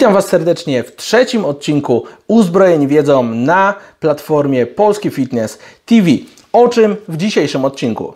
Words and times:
Witam 0.00 0.14
Was 0.14 0.26
serdecznie 0.26 0.82
w 0.82 0.96
trzecim 0.96 1.44
odcinku 1.44 2.04
Uzbrojeni 2.28 2.88
Wiedzą 2.88 3.22
na 3.22 3.74
platformie 4.00 4.66
Polski 4.66 5.10
Fitness 5.10 5.58
TV. 5.86 6.08
O 6.52 6.68
czym 6.68 6.96
w 7.08 7.16
dzisiejszym 7.16 7.64
odcinku? 7.64 8.14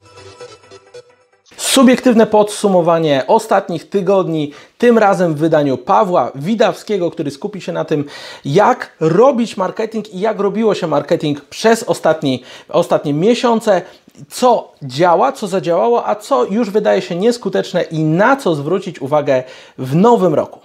Subiektywne 1.57 2.27
podsumowanie 2.27 3.25
ostatnich 3.27 3.89
tygodni, 3.89 4.53
tym 4.79 4.99
razem 4.99 5.35
w 5.35 5.39
wydaniu 5.39 5.77
Pawła 5.77 6.33
Widawskiego, 6.35 7.11
który 7.11 7.31
skupi 7.31 7.61
się 7.61 7.73
na 7.73 7.85
tym, 7.85 8.05
jak 8.45 8.97
robić 9.01 9.57
marketing 9.57 10.15
i 10.15 10.21
jak 10.21 10.41
robiło 10.41 10.75
się 10.75 10.87
marketing 10.87 11.41
przez 11.41 11.83
ostatni, 11.83 12.43
ostatnie 12.69 13.15
miesiące, 13.15 13.83
co 14.31 14.73
działa, 14.83 15.33
co 15.33 15.47
zadziałało, 15.47 16.07
a 16.07 16.15
co 16.15 16.45
już 16.45 16.71
wydaje 16.71 17.03
się 17.03 17.17
nieskuteczne 17.17 17.83
i 17.83 18.05
na 18.05 18.37
co 18.37 18.55
zwrócić 18.55 19.03
uwagę 19.03 19.43
w 19.79 19.97
nowym 19.97 20.35
roku. 20.35 20.61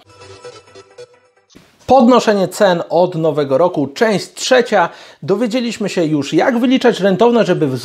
Podnoszenie 1.90 2.48
cen 2.48 2.82
od 2.88 3.14
nowego 3.14 3.58
roku, 3.58 3.86
część 3.86 4.32
trzecia. 4.34 4.88
Dowiedzieliśmy 5.22 5.88
się 5.88 6.04
już, 6.04 6.32
jak 6.32 6.58
wyliczać 6.58 7.00
rentowność, 7.00 7.46
żeby 7.46 7.76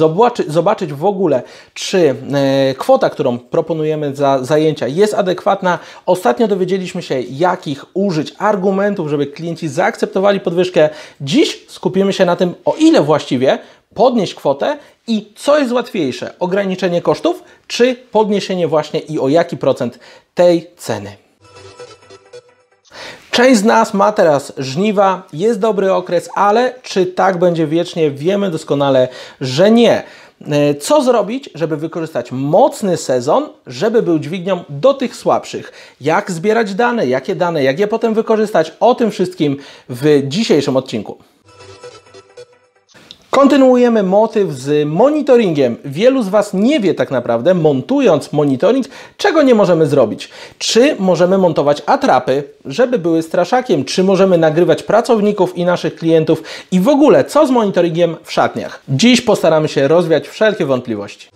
zobaczyć, 0.48 0.94
w 0.94 1.06
ogóle, 1.06 1.44
czy 1.74 2.16
e, 2.34 2.74
kwota, 2.74 3.10
którą 3.10 3.40
proponujemy 3.40 4.16
za 4.16 4.44
zajęcia 4.44 4.88
jest 4.88 5.14
adekwatna. 5.14 5.80
Ostatnio 6.06 6.48
dowiedzieliśmy 6.48 7.02
się, 7.02 7.22
jakich 7.22 7.86
użyć 7.94 8.34
argumentów, 8.38 9.10
żeby 9.10 9.28
klienci 9.28 9.68
zaakceptowali 9.68 10.40
podwyżkę. 10.40 10.90
Dziś 11.22 11.66
skupimy 11.68 12.14
się 12.14 12.26
na 12.26 12.36
tym, 12.36 12.56
o 12.66 12.76
ile 12.80 13.02
właściwie 13.02 13.60
podnieść 13.94 14.36
kwotę 14.36 14.78
i 15.08 15.34
co 15.36 15.60
jest 15.60 15.72
łatwiejsze, 15.72 16.34
ograniczenie 16.40 17.02
kosztów, 17.02 17.44
czy 17.68 17.96
podniesienie 17.96 18.68
właśnie 18.68 19.00
i 19.00 19.20
o 19.20 19.30
jaki 19.30 19.58
procent 19.58 20.00
tej 20.36 20.68
ceny. 20.78 21.25
Część 23.36 23.60
z 23.60 23.64
nas 23.64 23.94
ma 23.94 24.12
teraz 24.12 24.54
żniwa, 24.58 25.28
jest 25.34 25.60
dobry 25.60 25.94
okres, 25.94 26.30
ale 26.36 26.74
czy 26.82 27.06
tak 27.06 27.38
będzie 27.38 27.68
wiecznie? 27.68 28.12
Wiemy 28.12 28.52
doskonale, 28.52 29.08
że 29.42 29.72
nie. 29.72 30.04
E, 30.42 30.76
co 30.76 31.02
zrobić, 31.02 31.50
żeby 31.56 31.78
wykorzystać 31.78 32.32
mocny 32.32 32.98
sezon, 32.98 33.50
żeby 33.68 34.02
był 34.02 34.20
dźwignią 34.20 34.64
do 34.70 34.94
tych 34.94 35.16
słabszych? 35.16 35.72
Jak 36.02 36.32
zbierać 36.32 36.76
dane, 36.76 37.08
jakie 37.08 37.36
dane, 37.36 37.64
jak 37.64 37.80
je 37.80 37.88
potem 37.88 38.14
wykorzystać? 38.14 38.74
O 38.80 38.96
tym 38.96 39.12
wszystkim 39.12 39.58
w 39.90 40.24
dzisiejszym 40.28 40.78
odcinku. 40.78 41.18
Kontynuujemy 43.36 44.04
motyw 44.04 44.52
z 44.52 44.88
monitoringiem. 44.88 45.78
Wielu 45.86 46.24
z 46.24 46.30
Was 46.30 46.54
nie 46.54 46.80
wie 46.80 46.94
tak 46.94 47.12
naprawdę, 47.12 47.54
montując 47.54 48.34
monitoring, 48.34 48.86
czego 49.18 49.42
nie 49.42 49.56
możemy 49.56 49.88
zrobić. 49.88 50.30
Czy 50.58 50.96
możemy 51.00 51.38
montować 51.38 51.82
atrapy, 51.86 52.44
żeby 52.66 53.00
były 53.00 53.22
straszakiem, 53.22 53.86
czy 53.86 54.04
możemy 54.04 54.38
nagrywać 54.38 54.84
pracowników 54.84 55.58
i 55.58 55.66
naszych 55.66 55.96
klientów 55.96 56.44
i 56.72 56.80
w 56.80 56.88
ogóle 56.88 57.24
co 57.24 57.48
z 57.48 57.52
monitoringiem 57.52 58.16
w 58.24 58.32
szatniach. 58.32 58.82
Dziś 58.90 59.22
postaramy 59.22 59.68
się 59.68 59.88
rozwiać 59.88 60.28
wszelkie 60.28 60.66
wątpliwości. 60.66 61.28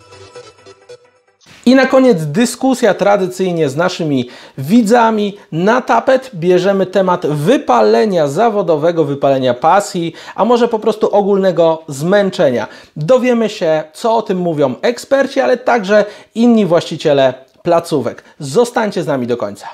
I 1.70 1.76
na 1.76 1.86
koniec 1.86 2.26
dyskusja 2.26 2.94
tradycyjnie 2.94 3.70
z 3.70 3.76
naszymi 3.76 4.30
widzami. 4.58 5.38
Na 5.52 5.82
tapet 5.82 6.32
bierzemy 6.36 6.86
temat 6.86 7.28
wypalenia 7.28 8.28
zawodowego, 8.28 9.04
wypalenia 9.04 9.54
pasji, 9.54 10.14
a 10.36 10.46
może 10.46 10.68
po 10.68 10.80
prostu 10.80 11.16
ogólnego 11.16 11.84
zmęczenia. 11.88 12.68
Dowiemy 12.96 13.50
się, 13.50 13.84
co 13.94 14.16
o 14.16 14.22
tym 14.22 14.38
mówią 14.38 14.76
eksperci, 14.82 15.40
ale 15.40 15.58
także 15.58 16.06
inni 16.36 16.66
właściciele 16.66 17.34
placówek. 17.64 18.24
Zostańcie 18.40 19.04
z 19.04 19.08
nami 19.08 19.28
do 19.28 19.38
końca. 19.38 19.68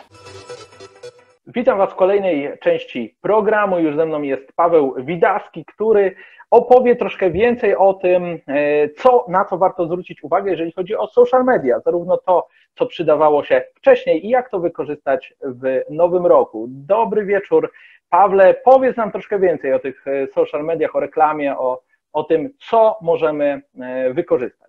Witam 1.47 1.77
Was 1.77 1.91
w 1.91 1.95
kolejnej 1.95 2.51
części 2.63 3.15
programu. 3.21 3.79
Już 3.79 3.95
ze 3.95 4.05
mną 4.05 4.21
jest 4.21 4.53
Paweł 4.55 4.95
Widaski, 4.97 5.65
który 5.65 6.15
opowie 6.51 6.95
troszkę 6.95 7.31
więcej 7.31 7.75
o 7.75 7.93
tym, 7.93 8.23
e, 8.47 8.89
co, 8.89 9.25
na 9.29 9.45
co 9.45 9.57
warto 9.57 9.85
zwrócić 9.85 10.23
uwagę, 10.23 10.51
jeżeli 10.51 10.71
chodzi 10.71 10.95
o 10.95 11.07
social 11.07 11.43
media, 11.43 11.79
zarówno 11.79 12.17
to, 12.17 12.47
co 12.75 12.85
przydawało 12.85 13.43
się 13.43 13.63
wcześniej 13.75 14.25
i 14.25 14.29
jak 14.29 14.49
to 14.49 14.59
wykorzystać 14.59 15.33
w 15.41 15.81
nowym 15.89 16.25
roku. 16.25 16.65
Dobry 16.69 17.25
wieczór. 17.25 17.71
Pawle, 18.09 18.55
powiedz 18.65 18.97
nam 18.97 19.11
troszkę 19.11 19.39
więcej 19.39 19.73
o 19.73 19.79
tych 19.79 20.07
e, 20.07 20.27
social 20.27 20.63
mediach, 20.63 20.95
o 20.95 20.99
reklamie, 20.99 21.57
o, 21.57 21.81
o 22.13 22.23
tym, 22.23 22.49
co 22.69 22.97
możemy 23.01 23.61
e, 23.79 24.13
wykorzystać. 24.13 24.65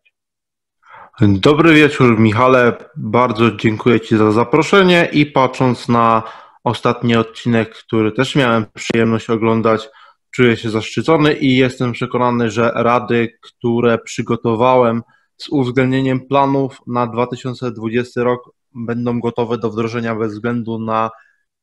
Dobry 1.20 1.74
wieczór, 1.74 2.18
Michale. 2.18 2.72
Bardzo 2.96 3.50
dziękuję 3.50 4.00
Ci 4.00 4.16
za 4.16 4.30
zaproszenie 4.30 5.08
i 5.12 5.26
patrząc 5.26 5.88
na 5.88 6.22
ostatni 6.64 7.16
odcinek, 7.16 7.74
który 7.74 8.12
też 8.12 8.36
miałem 8.36 8.66
przyjemność 8.74 9.30
oglądać, 9.30 9.88
czuję 10.36 10.56
się 10.56 10.70
zaszczycony 10.70 11.34
i 11.34 11.56
jestem 11.56 11.92
przekonany, 11.92 12.50
że 12.50 12.72
rady, 12.74 13.38
które 13.40 13.98
przygotowałem 13.98 15.02
z 15.36 15.48
uwzględnieniem 15.48 16.26
planów 16.26 16.80
na 16.86 17.06
2020 17.06 18.22
rok 18.22 18.50
będą 18.74 19.20
gotowe 19.20 19.58
do 19.58 19.70
wdrożenia 19.70 20.14
bez 20.14 20.32
względu 20.32 20.78
na 20.78 21.10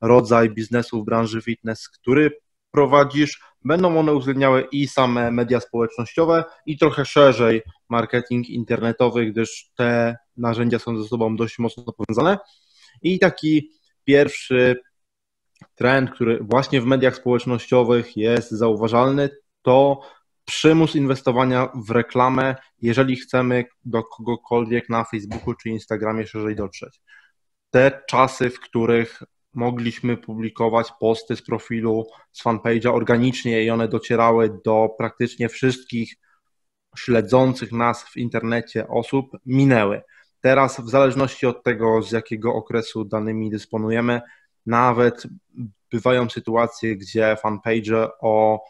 rodzaj 0.02 0.50
biznesu 0.50 1.02
w 1.02 1.06
branży 1.06 1.42
fitness, 1.42 1.90
który 1.90 2.32
prowadzisz. 2.72 3.42
Będą 3.66 4.00
one 4.00 4.14
uwzględniały 4.14 4.68
i 4.72 4.88
same 4.88 5.32
media 5.32 5.60
społecznościowe, 5.60 6.44
i 6.66 6.78
trochę 6.78 7.06
szerzej 7.06 7.62
marketing 7.90 8.50
internetowy, 8.50 9.26
gdyż 9.26 9.70
te 9.76 10.18
narzędzia 10.38 10.80
są 10.80 10.98
ze 10.98 11.08
sobą 11.08 11.36
dość 11.36 11.60
mocno 11.60 11.84
powiązane. 11.84 12.38
I 13.02 13.20
taki 13.20 13.70
pierwszy 14.04 14.76
trend, 15.76 16.12
który 16.12 16.40
właśnie 16.42 16.82
w 16.82 16.86
mediach 16.86 17.16
społecznościowych 17.16 18.18
jest 18.18 18.52
zauważalny, 18.52 19.30
to 19.62 20.02
przymus 20.46 20.96
inwestowania 20.96 21.70
w 21.88 21.90
reklamę, 21.90 22.56
jeżeli 22.82 23.16
chcemy 23.16 23.66
do 23.86 24.04
kogokolwiek 24.04 24.90
na 24.90 25.04
Facebooku 25.04 25.54
czy 25.54 25.70
Instagramie 25.70 26.28
szerzej 26.28 26.56
dotrzeć. 26.56 27.02
Te 27.70 28.02
czasy, 28.10 28.50
w 28.50 28.60
których 28.60 29.24
mogliśmy 29.54 30.18
publikować 30.18 30.92
posty 31.00 31.36
z 31.36 31.42
profilu, 31.42 32.08
z 32.32 32.44
fanpage'a 32.44 32.96
organicznie 32.96 33.64
i 33.64 33.70
one 33.70 33.88
docierały 33.88 34.60
do 34.66 34.90
praktycznie 34.98 35.50
wszystkich 35.50 36.16
śledzących 36.98 37.72
nas 37.72 38.04
w 38.04 38.18
internecie 38.18 38.88
osób, 38.88 39.32
minęły. 39.46 40.02
Teraz, 40.42 40.80
w 40.80 40.90
zależności 40.90 41.46
od 41.46 41.64
tego, 41.64 42.02
z 42.02 42.12
jakiego 42.12 42.54
okresu 42.54 43.06
danymi 43.06 43.50
dysponujemy, 43.50 44.22
nawet 44.66 45.24
bywają 45.92 46.30
sytuacje, 46.30 46.96
gdzie 46.96 47.36
fanpage 47.42 48.10
o 48.22 48.64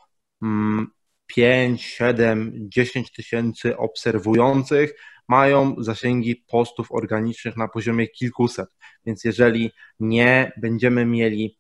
5, 1.28 1.84
7, 1.84 2.54
10 2.56 3.12
tysięcy 3.12 3.78
obserwujących 3.78 4.94
mają 5.28 5.76
zasięgi 5.78 6.36
postów 6.36 6.92
organicznych 6.92 7.58
na 7.58 7.68
poziomie 7.68 8.08
kilkuset. 8.08 8.70
Więc 9.06 9.24
jeżeli 9.24 9.72
nie 10.00 10.52
będziemy 10.58 11.06
mieli 11.06 11.58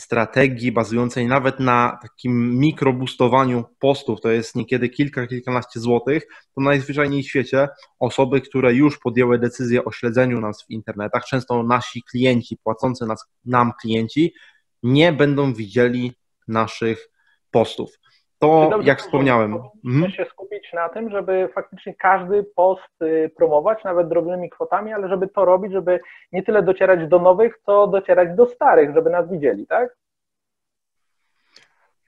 strategii 0.00 0.72
bazującej 0.72 1.26
nawet 1.26 1.60
na 1.60 1.98
takim 2.02 2.58
mikrobustowaniu 2.58 3.64
postów, 3.78 4.20
to 4.20 4.30
jest 4.30 4.54
niekiedy 4.54 4.88
kilka, 4.88 5.26
kilkanaście 5.26 5.80
złotych, 5.80 6.26
to 6.54 6.60
najzwyczajniej 6.60 7.22
w 7.22 7.28
świecie 7.28 7.68
osoby, 7.98 8.40
które 8.40 8.74
już 8.74 8.98
podjęły 8.98 9.38
decyzję 9.38 9.84
o 9.84 9.92
śledzeniu 9.92 10.40
nas 10.40 10.64
w 10.64 10.70
internetach, 10.70 11.24
często 11.24 11.62
nasi 11.62 12.02
klienci, 12.02 12.56
płacący 12.64 13.06
nas, 13.06 13.24
nam 13.44 13.72
klienci, 13.80 14.34
nie 14.82 15.12
będą 15.12 15.54
widzieli 15.54 16.12
naszych 16.48 17.08
postów. 17.50 17.90
To, 18.38 18.70
jak 18.82 19.00
wspomniałem. 19.00 19.50
Musimy 19.84 20.06
mhm. 20.06 20.12
się 20.12 20.24
skupić 20.30 20.72
na 20.72 20.88
tym, 20.88 21.10
żeby 21.10 21.48
faktycznie 21.54 21.94
każdy 21.94 22.44
post 22.56 23.02
y, 23.02 23.30
promować, 23.36 23.84
nawet 23.84 24.08
drobnymi 24.08 24.50
kwotami, 24.50 24.92
ale 24.92 25.08
żeby 25.08 25.28
to 25.28 25.44
robić, 25.44 25.72
żeby 25.72 26.00
nie 26.32 26.42
tyle 26.42 26.62
docierać 26.62 27.08
do 27.08 27.18
nowych, 27.18 27.58
co 27.66 27.86
docierać 27.86 28.36
do 28.36 28.46
starych, 28.46 28.94
żeby 28.94 29.10
nas 29.10 29.30
widzieli, 29.30 29.66
tak? 29.66 29.96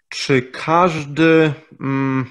Czy 0.09 0.43
każdy. 0.43 1.53
Mm, 1.81 2.25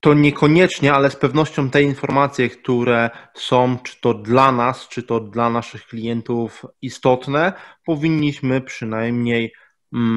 to 0.00 0.14
niekoniecznie, 0.14 0.92
ale 0.92 1.10
z 1.10 1.16
pewnością 1.16 1.70
te 1.70 1.82
informacje, 1.82 2.48
które 2.48 3.10
są, 3.34 3.78
czy 3.78 4.00
to 4.00 4.14
dla 4.14 4.52
nas, 4.52 4.88
czy 4.88 5.02
to 5.02 5.20
dla 5.20 5.50
naszych 5.50 5.86
klientów 5.86 6.66
istotne, 6.82 7.52
powinniśmy 7.84 8.60
przynajmniej 8.60 9.52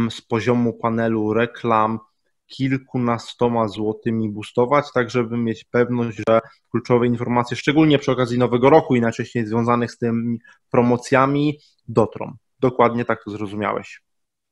z 0.09 0.21
poziomu 0.21 0.73
panelu 0.73 1.33
reklam 1.33 1.99
kilkunastoma 2.47 3.67
złotymi 3.67 4.29
boostować, 4.29 4.85
tak 4.93 5.09
żeby 5.09 5.37
mieć 5.37 5.63
pewność, 5.63 6.17
że 6.27 6.39
kluczowe 6.71 7.07
informacje, 7.07 7.57
szczególnie 7.57 7.99
przy 7.99 8.11
okazji 8.11 8.37
nowego 8.37 8.69
roku 8.69 8.95
i 8.95 9.01
najczęściej 9.01 9.45
związanych 9.45 9.91
z 9.91 9.97
tymi 9.97 10.39
promocjami, 10.71 11.59
dotrą. 11.87 12.33
Dokładnie 12.59 13.05
tak 13.05 13.23
to 13.23 13.31
zrozumiałeś. 13.31 14.01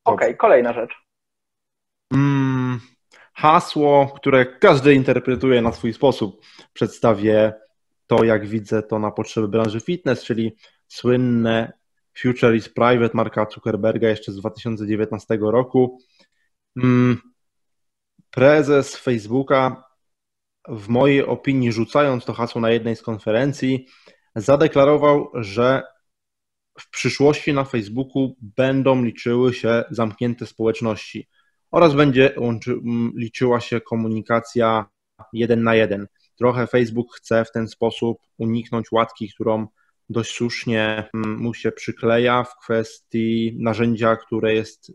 Okej, 0.06 0.28
okay, 0.28 0.38
kolejna 0.38 0.74
rzecz. 0.74 0.92
Mm, 2.14 2.80
hasło, 3.34 4.14
które 4.16 4.46
każdy 4.46 4.94
interpretuje 4.94 5.62
na 5.62 5.72
swój 5.72 5.94
sposób. 5.94 6.42
Przedstawię 6.74 7.54
to, 8.08 8.24
jak 8.24 8.48
widzę 8.48 8.84
to 8.84 9.00
na 9.00 9.12
potrzeby 9.12 9.48
branży 9.48 9.82
fitness, 9.82 10.24
czyli 10.24 10.56
słynne 10.88 11.74
Future 12.18 12.56
is 12.56 12.70
Private 12.70 13.12
Marka 13.14 13.48
Zuckerberga 13.54 14.10
jeszcze 14.10 14.32
z 14.32 14.36
2019 14.36 15.38
roku. 15.42 16.00
Mm, 16.78 17.18
prezes 18.32 18.96
Facebooka, 18.96 19.84
w 20.68 20.88
mojej 20.88 21.26
opinii, 21.26 21.72
rzucając 21.72 22.26
to 22.26 22.34
hasło 22.34 22.62
na 22.62 22.72
jednej 22.72 22.96
z 22.96 23.02
konferencji, 23.02 23.88
zadeklarował, 24.36 25.32
że 25.34 25.84
w 26.80 26.90
przyszłości 26.90 27.54
na 27.54 27.64
Facebooku 27.64 28.36
będą 28.42 29.04
liczyły 29.04 29.54
się 29.54 29.84
zamknięte 29.92 30.46
społeczności 30.46 31.28
oraz 31.72 31.94
będzie 31.94 32.36
liczyła 33.16 33.60
się 33.60 33.82
komunikacja 33.82 34.86
jeden 35.34 35.64
na 35.64 35.76
jeden. 35.76 36.08
Trochę 36.38 36.68
Facebook 36.68 37.16
chce 37.16 37.46
w 37.46 37.52
ten 37.52 37.68
sposób 37.68 38.18
uniknąć 38.38 38.92
łatki, 38.92 39.30
którą 39.34 39.68
dość 40.12 40.36
słusznie 40.36 41.10
mu 41.14 41.54
się 41.54 41.72
przykleja 41.72 42.44
w 42.44 42.58
kwestii 42.64 43.58
narzędzia, 43.60 44.16
które 44.16 44.54
jest 44.54 44.92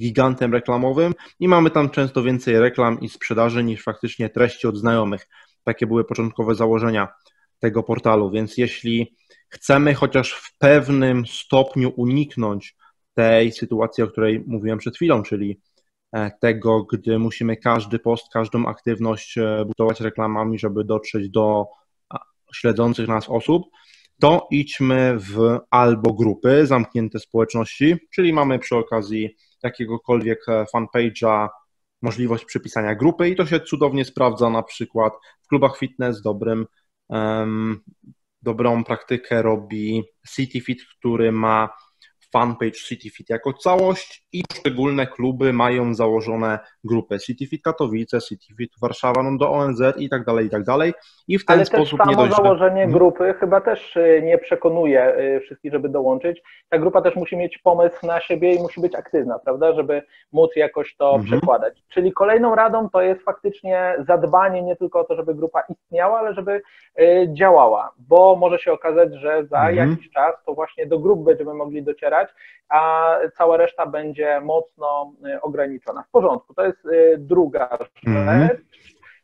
gigantem 0.00 0.52
reklamowym 0.52 1.14
i 1.40 1.48
mamy 1.48 1.70
tam 1.70 1.90
często 1.90 2.22
więcej 2.22 2.60
reklam 2.60 3.00
i 3.00 3.08
sprzedaży 3.08 3.64
niż 3.64 3.82
faktycznie 3.82 4.28
treści 4.30 4.66
od 4.66 4.76
znajomych. 4.76 5.28
Takie 5.64 5.86
były 5.86 6.04
początkowe 6.04 6.54
założenia 6.54 7.08
tego 7.58 7.82
portalu, 7.82 8.30
więc 8.30 8.58
jeśli 8.58 9.16
chcemy 9.48 9.94
chociaż 9.94 10.32
w 10.32 10.58
pewnym 10.58 11.26
stopniu 11.26 11.92
uniknąć 11.96 12.76
tej 13.14 13.52
sytuacji, 13.52 14.04
o 14.04 14.08
której 14.08 14.44
mówiłem 14.46 14.78
przed 14.78 14.96
chwilą, 14.96 15.22
czyli 15.22 15.60
e, 16.12 16.30
tego, 16.40 16.84
gdy 16.84 17.18
musimy 17.18 17.56
każdy 17.56 17.98
post, 17.98 18.32
każdą 18.32 18.66
aktywność 18.66 19.38
e, 19.38 19.64
budować 19.66 20.00
reklamami, 20.00 20.58
żeby 20.58 20.84
dotrzeć 20.84 21.30
do 21.30 21.66
śledzących 22.54 23.08
nas 23.08 23.28
osób, 23.28 23.62
to 24.22 24.48
idźmy 24.50 25.18
w 25.18 25.58
albo 25.70 26.12
grupy, 26.12 26.66
zamknięte 26.66 27.18
społeczności, 27.18 27.96
czyli 28.14 28.32
mamy 28.32 28.58
przy 28.58 28.76
okazji 28.76 29.36
jakiegokolwiek 29.62 30.48
e, 30.48 30.64
fanpage'a 30.74 31.48
możliwość 32.02 32.44
przypisania 32.44 32.94
grupy 32.94 33.28
i 33.28 33.36
to 33.36 33.46
się 33.46 33.60
cudownie 33.60 34.04
sprawdza 34.04 34.50
na 34.50 34.62
przykład 34.62 35.12
w 35.42 35.48
klubach 35.48 35.78
fitness 35.78 36.22
dobrym 36.22 36.66
um, 37.08 37.80
dobrą 38.42 38.84
praktykę 38.84 39.42
robi 39.42 40.02
CityFit, 40.34 40.84
który 40.98 41.32
ma 41.32 41.68
fanpage 42.32 42.72
CityFit 42.72 43.30
jako 43.30 43.52
całość 43.52 44.24
i 44.32 44.42
poszczególne 44.48 45.06
kluby 45.06 45.52
mają 45.52 45.94
założone 45.94 46.58
grupy 46.84 47.18
CityFit 47.18 47.62
Katowice, 47.62 48.20
CityFit 48.20 48.70
Warszawa, 48.82 49.22
no 49.22 49.38
do 49.38 49.50
ONZ 49.50 49.82
i 49.96 50.08
tak 50.08 50.24
dalej, 50.24 50.46
i 50.46 50.50
tak 50.50 50.64
dalej. 50.64 50.92
I 51.28 51.38
w 51.38 51.46
ten 51.46 51.56
Ale 51.56 51.64
sposób 51.66 51.98
też 51.98 52.14
samo 52.14 52.26
nie 52.26 52.32
założenie 52.32 52.82
mhm. 52.82 52.92
grupy 52.92 53.34
chyba 53.40 53.60
też 53.60 53.96
y, 53.96 54.22
nie 54.24 54.38
przekonuje 54.38 55.18
y, 55.18 55.40
wszystkich, 55.40 55.72
żeby 55.72 55.88
dołączyć. 55.88 56.42
Ta 56.68 56.78
grupa 56.78 57.02
też 57.02 57.16
musi 57.16 57.36
mieć 57.36 57.58
pomysł 57.58 58.06
na 58.06 58.20
siebie 58.20 58.54
i 58.54 58.58
musi 58.58 58.80
być 58.80 58.94
aktywna, 58.94 59.38
prawda, 59.38 59.72
żeby 59.72 60.02
móc 60.32 60.56
jakoś 60.56 60.96
to 60.96 61.14
mhm. 61.14 61.24
przekładać. 61.24 61.82
Czyli 61.88 62.12
kolejną 62.12 62.54
radą 62.54 62.88
to 62.88 63.02
jest 63.02 63.22
faktycznie 63.22 63.94
zadbanie 64.06 64.62
nie 64.62 64.76
tylko 64.76 65.00
o 65.00 65.04
to, 65.04 65.16
żeby 65.16 65.34
grupa 65.34 65.62
istniała, 65.68 66.18
ale 66.18 66.34
żeby 66.34 66.62
y, 67.00 67.28
działała, 67.32 67.92
bo 67.98 68.36
może 68.36 68.58
się 68.58 68.72
okazać, 68.72 69.14
że 69.14 69.46
za 69.46 69.68
mhm. 69.68 69.90
jakiś 69.90 70.10
czas 70.10 70.34
to 70.46 70.54
właśnie 70.54 70.86
do 70.86 70.98
grup 70.98 71.24
będziemy 71.24 71.54
mogli 71.54 71.82
docierać, 71.82 72.21
a 72.68 73.14
cała 73.36 73.56
reszta 73.56 73.86
będzie 73.86 74.40
mocno 74.40 75.12
y, 75.26 75.40
ograniczona. 75.40 76.02
W 76.02 76.10
porządku, 76.10 76.54
to 76.54 76.66
jest 76.66 76.84
y, 76.84 77.16
druga 77.18 77.78
rzecz. 77.80 78.00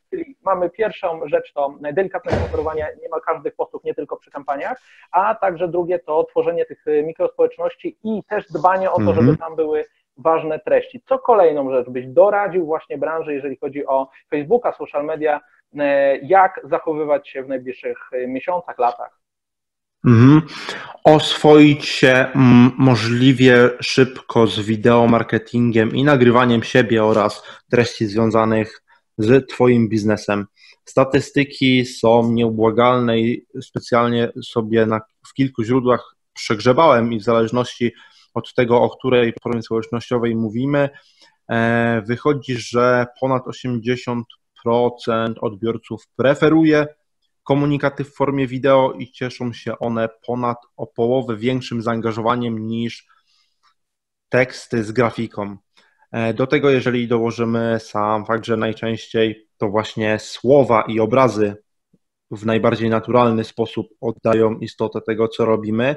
Czyli 0.09 0.37
mamy 0.43 0.69
pierwszą 0.69 1.27
rzecz 1.27 1.53
to 1.53 1.75
delikatne 1.93 2.37
monitorowanie 2.39 2.87
niemal 3.01 3.21
każdych 3.21 3.55
postów, 3.55 3.83
nie 3.83 3.95
tylko 3.95 4.17
przy 4.17 4.31
kampaniach, 4.31 4.81
a 5.11 5.35
także 5.35 5.67
drugie 5.67 5.99
to 5.99 6.23
tworzenie 6.23 6.65
tych 6.65 6.87
y, 6.87 7.03
mikrospołeczności 7.03 7.97
i 8.03 8.23
też 8.23 8.45
dbanie 8.47 8.91
o 8.91 8.97
to, 8.97 9.13
żeby 9.13 9.29
mhm. 9.29 9.37
tam 9.37 9.55
były 9.55 9.85
ważne 10.17 10.59
treści. 10.59 11.01
Co 11.09 11.19
kolejną 11.19 11.71
rzecz 11.71 11.89
byś 11.89 12.07
doradził 12.07 12.65
właśnie 12.65 12.97
branży, 12.97 13.33
jeżeli 13.33 13.57
chodzi 13.57 13.85
o 13.85 14.09
Facebooka, 14.29 14.73
social 14.73 15.05
media, 15.05 15.41
jak 16.21 16.61
zachowywać 16.63 17.29
się 17.29 17.43
w 17.43 17.47
najbliższych 17.47 18.09
miesiącach, 18.27 18.79
latach? 18.79 19.18
Mhm. 20.05 20.41
Oswoić 21.03 21.85
się 21.85 22.11
mm, 22.35 22.71
możliwie 22.77 23.69
szybko 23.81 24.47
z 24.47 24.59
wideomarketingiem 24.59 25.95
i 25.95 26.03
nagrywaniem 26.03 26.63
siebie 26.63 27.03
oraz 27.03 27.43
treści 27.71 28.07
związanych 28.07 28.81
z 29.17 29.49
Twoim 29.49 29.89
biznesem. 29.89 30.45
Statystyki 30.85 31.85
są 31.85 32.31
nieubłagalne 32.31 33.19
i 33.19 33.45
specjalnie 33.61 34.31
sobie 34.43 34.85
na, 34.85 35.01
w 35.27 35.33
kilku 35.33 35.63
źródłach 35.63 36.15
przegrzebałem 36.33 37.13
i 37.13 37.19
w 37.19 37.23
zależności 37.23 37.93
od 38.33 38.53
tego, 38.53 38.81
o 38.81 38.89
której 38.89 39.33
platformie 39.33 39.61
społecznościowej 39.61 40.35
mówimy, 40.35 40.89
e, 41.49 42.01
wychodzi, 42.07 42.57
że 42.57 43.05
ponad 43.19 43.43
80% 43.45 44.23
odbiorców 45.41 46.03
preferuje 46.15 46.87
komunikaty 47.49 48.03
w 48.03 48.13
formie 48.13 48.47
wideo 48.47 48.91
i 48.91 49.11
cieszą 49.11 49.53
się 49.53 49.79
one 49.79 50.09
ponad 50.27 50.57
o 50.77 50.87
połowę 50.87 51.37
większym 51.37 51.81
zaangażowaniem 51.81 52.67
niż 52.67 53.07
teksty 54.29 54.83
z 54.83 54.91
grafiką. 54.91 55.57
E, 56.11 56.33
do 56.33 56.47
tego, 56.47 56.69
jeżeli 56.69 57.07
dołożymy 57.07 57.79
sam 57.79 58.25
fakt, 58.25 58.45
że 58.45 58.57
najczęściej 58.57 59.47
to 59.57 59.69
właśnie 59.69 60.19
słowa 60.19 60.83
i 60.87 60.99
obrazy 60.99 61.55
w 62.31 62.45
najbardziej 62.45 62.89
naturalny 62.89 63.43
sposób 63.43 63.87
oddają 64.01 64.57
istotę 64.59 65.01
tego, 65.01 65.27
co 65.27 65.45
robimy, 65.45 65.95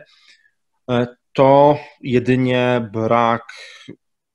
e, 0.91 1.07
to 1.33 1.79
jedynie 2.01 2.91
brak 2.93 3.45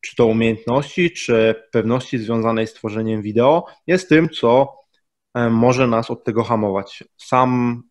czy 0.01 0.15
to 0.15 0.25
umiejętności, 0.25 1.11
czy 1.11 1.55
pewności 1.71 2.19
związanej 2.19 2.67
z 2.67 2.73
tworzeniem 2.73 3.21
wideo 3.21 3.65
jest 3.87 4.09
tym, 4.09 4.29
co 4.29 4.77
może 5.49 5.87
nas 5.87 6.11
od 6.11 6.23
tego 6.23 6.43
hamować. 6.43 7.03
Sam 7.17 7.81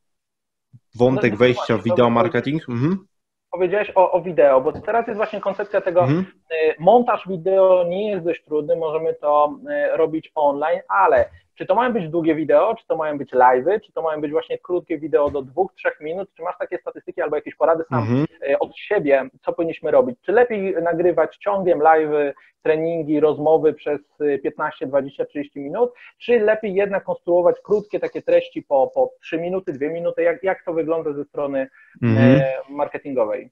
wątek 0.95 1.33
no, 1.33 1.39
wejścia 1.39 1.79
w 1.79 1.83
wideo 1.83 2.11
marketing. 2.11 2.69
Mhm. 2.69 3.07
Powiedziałeś 3.51 3.93
o, 3.95 4.13
o, 4.13 4.21
wideo, 4.21 4.61
bo 4.61 4.73
teraz 4.73 5.07
jest 5.07 5.17
właśnie 5.17 5.41
koncepcja 5.41 5.81
tego, 5.81 6.01
mhm. 6.01 6.27
E, 6.51 6.75
montaż 6.79 7.29
wideo 7.29 7.85
nie 7.89 8.11
jest 8.11 8.25
dość 8.25 8.45
trudny, 8.45 8.77
możemy 8.77 9.15
to 9.15 9.59
e, 9.71 9.97
robić 9.97 10.33
online, 10.35 10.81
ale 10.89 11.31
czy 11.57 11.67
to 11.67 11.75
mają 11.75 11.93
być 11.93 12.09
długie 12.09 12.35
wideo, 12.35 12.75
czy 12.75 12.87
to 12.87 12.97
mają 12.97 13.19
być 13.19 13.33
live'y, 13.33 13.81
czy 13.81 13.93
to 13.93 14.03
mają 14.03 14.21
być 14.21 14.31
właśnie 14.31 14.59
krótkie 14.59 14.99
wideo 14.99 15.31
do 15.31 15.43
dwóch, 15.43 15.75
trzech 15.75 16.01
minut, 16.01 16.29
czy 16.37 16.43
masz 16.43 16.59
takie 16.59 16.79
statystyki 16.79 17.23
albo 17.23 17.37
jakieś 17.37 17.55
porady 17.55 17.85
sam 17.89 17.99
mhm. 17.99 18.27
od 18.61 18.77
siebie, 18.77 19.29
co 19.45 19.53
powinniśmy 19.53 19.91
robić? 19.91 20.19
Czy 20.23 20.33
lepiej 20.33 20.75
nagrywać 20.83 21.37
ciągiem 21.37 21.79
live'y, 21.79 22.33
treningi, 22.63 23.21
rozmowy 23.21 23.75
przez 23.75 24.01
15, 24.43 24.87
20, 24.87 25.25
30 25.25 25.61
minut, 25.61 25.93
czy 26.19 26.39
lepiej 26.39 26.75
jednak 26.75 27.05
konstruować 27.05 27.57
krótkie 27.65 28.01
takie 28.01 28.23
treści 28.23 28.63
po, 28.63 28.91
po 28.95 29.11
3 29.23 29.39
minuty, 29.39 29.73
2 29.73 29.89
minuty? 29.89 30.23
Jak, 30.23 30.43
jak 30.43 30.65
to 30.65 30.73
wygląda 30.73 31.13
ze 31.13 31.25
strony 31.25 31.69
mhm. 32.03 32.41
E, 32.41 32.53
marketingowej? 32.69 33.51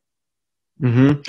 Mhm. 0.82 1.22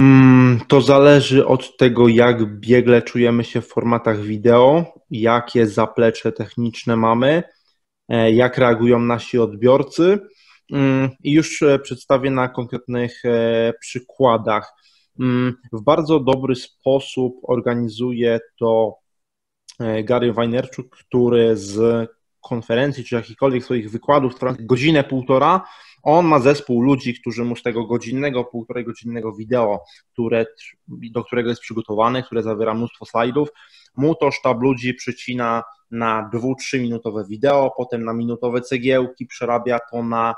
Mm, 0.00 0.60
to 0.68 0.80
zależy 0.80 1.46
od 1.46 1.76
tego, 1.76 2.08
jak 2.08 2.60
biegle 2.60 3.02
czujemy 3.02 3.44
się 3.44 3.60
w 3.60 3.68
formatach 3.68 4.20
wideo, 4.20 4.84
jakie 5.10 5.66
zaplecze 5.66 6.32
techniczne 6.32 6.96
mamy, 6.96 7.42
e, 8.08 8.32
jak 8.32 8.58
reagują 8.58 8.98
nasi 8.98 9.38
odbiorcy. 9.38 10.18
Mm, 10.72 11.10
I 11.24 11.32
już 11.32 11.62
e, 11.62 11.78
przedstawię 11.78 12.30
na 12.30 12.48
konkretnych 12.48 13.22
przykładach. 13.80 14.72
Mm, 15.20 15.54
w 15.72 15.82
bardzo 15.82 16.20
dobry 16.20 16.54
sposób 16.54 17.40
organizuje 17.42 18.40
to 18.58 18.94
e, 19.80 20.04
Gary 20.04 20.32
Wajnerczuk, 20.32 20.96
który 20.96 21.56
z 21.56 22.08
konferencji 22.40 23.04
czy 23.04 23.14
jakichkolwiek 23.14 23.64
swoich 23.64 23.90
wykładów 23.90 24.32
godzinę, 24.60 25.04
półtora, 25.04 25.64
on 26.02 26.26
ma 26.26 26.38
zespół 26.38 26.82
ludzi, 26.82 27.20
którzy 27.20 27.44
mu 27.44 27.56
z 27.56 27.62
tego 27.62 27.86
godzinnego, 27.86 28.44
półtorej 28.44 28.84
godzinnego 28.84 29.32
wideo, 29.32 29.80
które, 30.12 30.46
do 30.88 31.24
którego 31.24 31.48
jest 31.48 31.60
przygotowany, 31.60 32.22
które 32.22 32.42
zawiera 32.42 32.74
mnóstwo 32.74 33.04
slajdów, 33.04 33.48
mu 33.96 34.14
to 34.14 34.30
sztab 34.30 34.60
ludzi 34.60 34.94
przycina 34.94 35.62
na 35.90 36.30
dwu, 36.32 36.54
trzy 36.54 36.80
minutowe 36.80 37.24
wideo, 37.24 37.72
potem 37.76 38.04
na 38.04 38.12
minutowe 38.12 38.60
cegiełki, 38.60 39.26
przerabia 39.26 39.78
to 39.90 40.02
na 40.02 40.34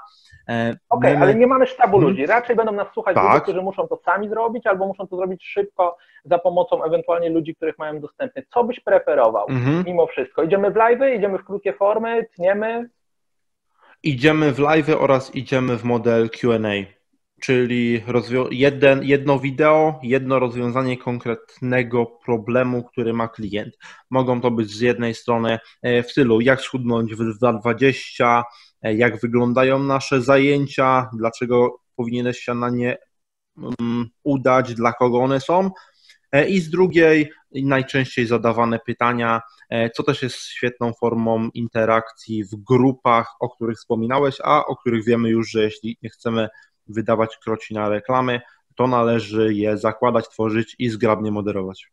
E, 0.50 0.76
Okej, 0.88 1.12
okay, 1.12 1.23
ale 1.23 1.35
nie 1.35 1.47
mamy 1.47 1.67
sztabu 1.67 1.93
hmm. 1.93 2.11
ludzi. 2.11 2.26
Raczej 2.26 2.57
będą 2.57 2.73
nas 2.73 2.88
słuchać 2.95 3.14
tak. 3.14 3.25
ludzie, 3.25 3.40
którzy 3.40 3.62
muszą 3.62 3.88
to 3.88 4.00
sami 4.05 4.29
zrobić, 4.29 4.67
albo 4.67 4.87
muszą 4.87 5.07
to 5.07 5.17
zrobić 5.17 5.45
szybko 5.45 5.97
za 6.25 6.38
pomocą 6.38 6.85
ewentualnie 6.85 7.31
ludzi, 7.31 7.55
których 7.55 7.79
mają 7.79 8.00
dostępne. 8.00 8.43
Co 8.55 8.64
byś 8.64 8.81
preferował 8.81 9.47
mhm. 9.49 9.85
mimo 9.87 10.07
wszystko? 10.07 10.43
Idziemy 10.43 10.71
w 10.71 10.76
live, 10.76 11.00
idziemy 11.17 11.38
w 11.38 11.45
krótkie 11.45 11.73
formy, 11.73 12.26
tniemy? 12.37 12.88
Idziemy 14.02 14.52
w 14.52 14.59
live 14.59 14.88
oraz 14.88 15.35
idziemy 15.35 15.78
w 15.78 15.85
model 15.85 16.30
QA, 16.30 16.59
czyli 17.40 18.02
jeden, 18.50 19.02
jedno 19.02 19.38
wideo, 19.38 20.00
jedno 20.02 20.38
rozwiązanie 20.38 20.99
konkretnego 20.99 22.07
problemu, 22.07 22.85
który 22.85 23.12
ma 23.12 23.28
klient. 23.28 23.78
Mogą 24.11 24.40
to 24.40 24.50
być 24.50 24.71
z 24.71 24.80
jednej 24.80 25.14
strony 25.14 25.59
e, 25.83 26.02
w 26.02 26.11
stylu 26.11 26.40
jak 26.40 26.61
schudnąć 26.61 27.12
w 27.12 27.16
2020, 27.16 28.45
E, 28.83 28.95
jak 28.95 29.21
wyglądają 29.21 29.78
nasze 29.78 30.23
zajęcia, 30.23 31.11
dlaczego 31.19 31.80
powinieneś 31.97 32.38
się 32.38 32.54
na 32.54 32.71
nie 32.71 32.99
um, 33.57 34.09
udać, 34.25 34.75
dla 34.75 34.92
kogo 34.92 35.19
one 35.19 35.40
są. 35.40 35.71
E, 36.33 36.49
I 36.49 36.61
z 36.61 36.71
drugiej, 36.71 37.33
najczęściej 37.53 38.27
zadawane 38.27 38.79
pytania, 38.79 39.41
e, 39.71 39.91
co 39.91 40.03
też 40.03 40.23
jest 40.23 40.37
świetną 40.37 40.93
formą 40.93 41.49
interakcji 41.55 42.45
w 42.45 42.57
grupach, 42.57 43.35
o 43.41 43.49
których 43.49 43.77
wspominałeś, 43.77 44.37
a 44.45 44.67
o 44.67 44.77
których 44.77 45.05
wiemy 45.05 45.29
już, 45.29 45.51
że 45.51 45.63
jeśli 45.63 45.99
nie 46.03 46.11
chcemy 46.11 46.49
wydawać 46.89 47.39
kroci 47.45 47.75
na 47.75 47.89
reklamy, 47.89 48.41
to 48.77 48.87
należy 48.87 49.55
je 49.55 49.79
zakładać, 49.79 50.29
tworzyć 50.29 50.77
i 50.79 50.89
zgrabnie 50.89 51.31
moderować. 51.31 51.91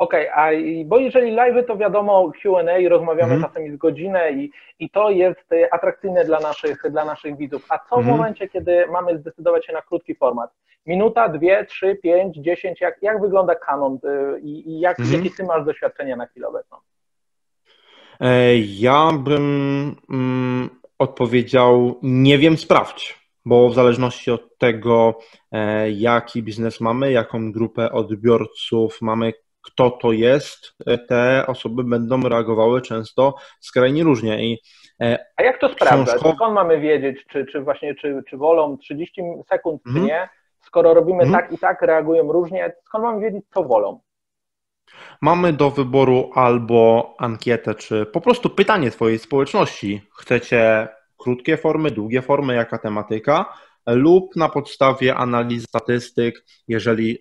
Okej, 0.00 0.30
okay, 0.30 0.44
a 0.44 0.50
bo 0.84 0.98
jeżeli 0.98 1.30
live, 1.30 1.66
to 1.66 1.76
wiadomo 1.76 2.32
Q&A, 2.42 2.88
rozmawiamy 2.88 3.34
mm. 3.34 3.42
czasami 3.42 3.70
z 3.70 3.76
godzinę 3.76 4.32
i, 4.32 4.50
i 4.78 4.90
to 4.90 5.10
jest 5.10 5.52
e, 5.52 5.74
atrakcyjne 5.74 6.24
dla 6.24 6.40
naszych, 6.40 6.82
dla 6.90 7.04
naszych 7.04 7.36
widzów. 7.36 7.66
A 7.68 7.78
co 7.78 7.96
w 7.96 7.98
mm. 7.98 8.10
momencie, 8.10 8.48
kiedy 8.48 8.86
mamy 8.86 9.18
zdecydować 9.18 9.66
się 9.66 9.72
na 9.72 9.82
krótki 9.82 10.14
format? 10.14 10.50
Minuta, 10.86 11.28
dwie, 11.28 11.64
trzy, 11.64 11.98
pięć, 12.02 12.36
dziesięć, 12.36 12.80
jak, 12.80 13.02
jak 13.02 13.20
wygląda 13.20 13.54
kanon 13.54 13.98
e, 14.04 14.40
i, 14.40 14.70
i 14.70 14.80
jak, 14.80 15.00
mm. 15.00 15.12
jakie 15.12 15.30
ty 15.30 15.44
masz 15.44 15.64
doświadczenia 15.64 16.16
na 16.16 16.26
chwilę 16.26 16.48
obecną? 16.48 16.78
E, 18.20 18.58
ja 18.58 19.10
bym 19.24 19.96
mm, 20.10 20.70
odpowiedział, 20.98 21.98
nie 22.02 22.38
wiem, 22.38 22.56
sprawdź 22.56 23.20
bo 23.44 23.68
w 23.68 23.74
zależności 23.74 24.30
od 24.30 24.58
tego, 24.58 25.18
jaki 25.92 26.42
biznes 26.42 26.80
mamy, 26.80 27.12
jaką 27.12 27.52
grupę 27.52 27.92
odbiorców 27.92 28.98
mamy, 29.02 29.32
kto 29.62 29.90
to 29.90 30.12
jest, 30.12 30.74
e, 30.86 30.98
te 30.98 31.44
osoby 31.46 31.84
będą 31.84 32.22
reagowały 32.22 32.82
często 32.82 33.34
skrajnie 33.60 34.04
różnie. 34.04 34.44
I 34.44 34.58
e, 35.00 35.18
a 35.36 35.42
jak 35.42 35.60
to 35.60 35.68
sprawdzać? 35.68 36.20
Książko... 36.20 36.36
Skąd 36.36 36.54
mamy 36.54 36.80
wiedzieć, 36.80 37.24
czy, 37.32 37.46
czy 37.46 37.60
właśnie 37.60 37.94
czy, 37.94 38.22
czy 38.30 38.36
wolą 38.36 38.78
30 38.78 39.22
sekund, 39.48 39.82
czy 39.82 39.90
mm. 39.90 40.04
nie? 40.04 40.28
Skoro 40.60 40.94
robimy 40.94 41.22
mm. 41.22 41.32
tak 41.32 41.52
i 41.52 41.58
tak, 41.58 41.82
reagują 41.82 42.32
różnie, 42.32 42.72
skąd 42.84 43.04
mamy 43.04 43.20
wiedzieć, 43.20 43.44
co 43.54 43.64
wolą? 43.64 44.00
Mamy 45.20 45.52
do 45.52 45.70
wyboru 45.70 46.30
albo 46.34 47.14
ankietę, 47.18 47.74
czy 47.74 48.06
po 48.06 48.20
prostu 48.20 48.50
pytanie 48.50 48.90
Twojej 48.90 49.18
społeczności. 49.18 50.00
Chcecie 50.18 50.88
krótkie 51.18 51.56
formy, 51.56 51.90
długie 51.90 52.22
formy, 52.22 52.54
jaka 52.54 52.78
tematyka? 52.78 53.54
Lub 53.94 54.36
na 54.36 54.48
podstawie 54.48 55.16
analiz 55.16 55.64
statystyk, 55.64 56.44
jeżeli 56.68 57.18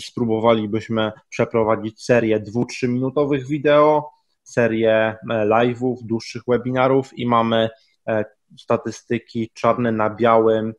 spróbowalibyśmy 0.00 1.12
przeprowadzić 1.28 2.04
serię 2.04 2.40
dwu, 2.40 2.66
minutowych 2.82 3.46
wideo, 3.46 4.10
serię 4.42 4.94
e, 4.94 5.16
live'ów, 5.30 5.96
dłuższych 6.02 6.42
webinarów 6.48 7.18
i 7.18 7.26
mamy 7.26 7.70
e, 8.08 8.24
statystyki 8.58 9.50
czarne 9.54 9.92
na 9.92 10.10
białym 10.10 10.74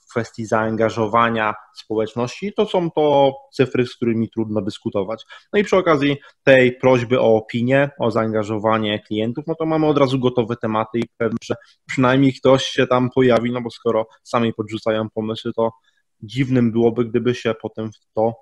w 0.00 0.10
kwestii 0.10 0.46
zaangażowania 0.46 1.54
społeczności, 1.74 2.52
to 2.56 2.66
są 2.66 2.90
to 2.90 3.34
cyfry, 3.52 3.86
z 3.86 3.96
którymi 3.96 4.30
trudno 4.30 4.62
dyskutować. 4.62 5.24
No 5.52 5.58
i 5.58 5.64
przy 5.64 5.76
okazji 5.76 6.16
tej 6.42 6.76
prośby 6.76 7.20
o 7.20 7.36
opinię, 7.36 7.90
o 7.98 8.10
zaangażowanie 8.10 9.00
klientów, 9.00 9.44
no 9.46 9.54
to 9.54 9.66
mamy 9.66 9.86
od 9.86 9.98
razu 9.98 10.18
gotowe 10.18 10.56
tematy 10.56 10.98
i 10.98 11.04
pewnie, 11.16 11.38
że 11.44 11.54
przynajmniej 11.86 12.34
ktoś 12.34 12.64
się 12.64 12.86
tam 12.86 13.10
pojawi, 13.10 13.52
no 13.52 13.62
bo 13.62 13.70
skoro 13.70 14.06
sami 14.22 14.54
podrzucają 14.54 15.10
pomysły, 15.10 15.52
to 15.56 15.70
dziwnym 16.22 16.72
byłoby, 16.72 17.04
gdyby 17.04 17.34
się 17.34 17.54
potem 17.62 17.90
w 17.92 18.14
to 18.14 18.34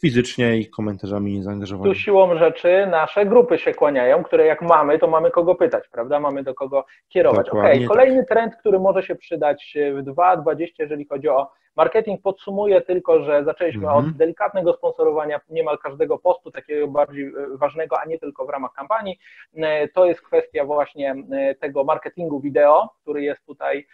fizycznie 0.00 0.56
i 0.56 0.70
komentarzami 0.70 1.32
nie 1.32 1.42
zaangażowani. 1.42 1.94
Tu 1.94 2.00
siłą 2.00 2.38
rzeczy 2.38 2.86
nasze 2.90 3.26
grupy 3.26 3.58
się 3.58 3.74
kłaniają, 3.74 4.22
które 4.22 4.46
jak 4.46 4.62
mamy, 4.62 4.98
to 4.98 5.06
mamy 5.06 5.30
kogo 5.30 5.54
pytać, 5.54 5.84
prawda? 5.88 6.20
Mamy 6.20 6.42
do 6.42 6.54
kogo 6.54 6.84
kierować. 7.08 7.48
Okej, 7.48 7.76
okay, 7.76 7.86
kolejny 7.86 8.18
tak. 8.18 8.28
trend, 8.28 8.56
który 8.56 8.78
może 8.78 9.02
się 9.02 9.14
przydać 9.14 9.76
w 9.94 10.02
2.20, 10.04 10.66
jeżeli 10.78 11.06
chodzi 11.06 11.28
o 11.28 11.50
Marketing 11.76 12.22
podsumuje 12.22 12.80
tylko, 12.80 13.24
że 13.24 13.44
zaczęliśmy 13.44 13.90
od 13.90 13.96
mhm. 13.96 14.14
delikatnego 14.14 14.72
sponsorowania 14.72 15.40
niemal 15.50 15.78
każdego 15.78 16.18
postu, 16.18 16.50
takiego 16.50 16.88
bardziej 16.88 17.26
e, 17.26 17.32
ważnego, 17.56 18.00
a 18.00 18.04
nie 18.04 18.18
tylko 18.18 18.46
w 18.46 18.50
ramach 18.50 18.72
kampanii. 18.72 19.18
E, 19.56 19.88
to 19.88 20.06
jest 20.06 20.20
kwestia 20.20 20.64
właśnie 20.64 21.14
e, 21.32 21.54
tego 21.54 21.84
marketingu 21.84 22.40
wideo, 22.40 22.88
który 23.02 23.22
jest 23.22 23.46
tutaj 23.46 23.86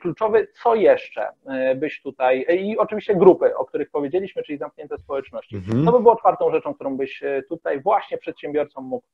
kluczowy. 0.00 0.48
Co 0.62 0.74
jeszcze 0.74 1.28
byś 1.76 2.02
tutaj, 2.02 2.46
i 2.48 2.78
oczywiście 2.78 3.14
grupy, 3.14 3.56
o 3.56 3.64
których 3.64 3.90
powiedzieliśmy, 3.90 4.42
czyli 4.42 4.58
zamknięte 4.58 4.98
społeczności. 4.98 5.56
Mhm. 5.56 5.84
To 5.84 5.92
by 5.92 6.00
było 6.00 6.16
czwartą 6.16 6.50
rzeczą, 6.50 6.74
którą 6.74 6.96
byś 6.96 7.22
tutaj 7.48 7.80
właśnie 7.80 8.18
przedsiębiorcom 8.18 8.84
mógł 8.84 9.06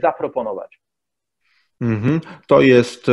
zaproponować. 0.00 0.80
Mhm. 1.80 2.20
To 2.46 2.60
jest 2.60 3.06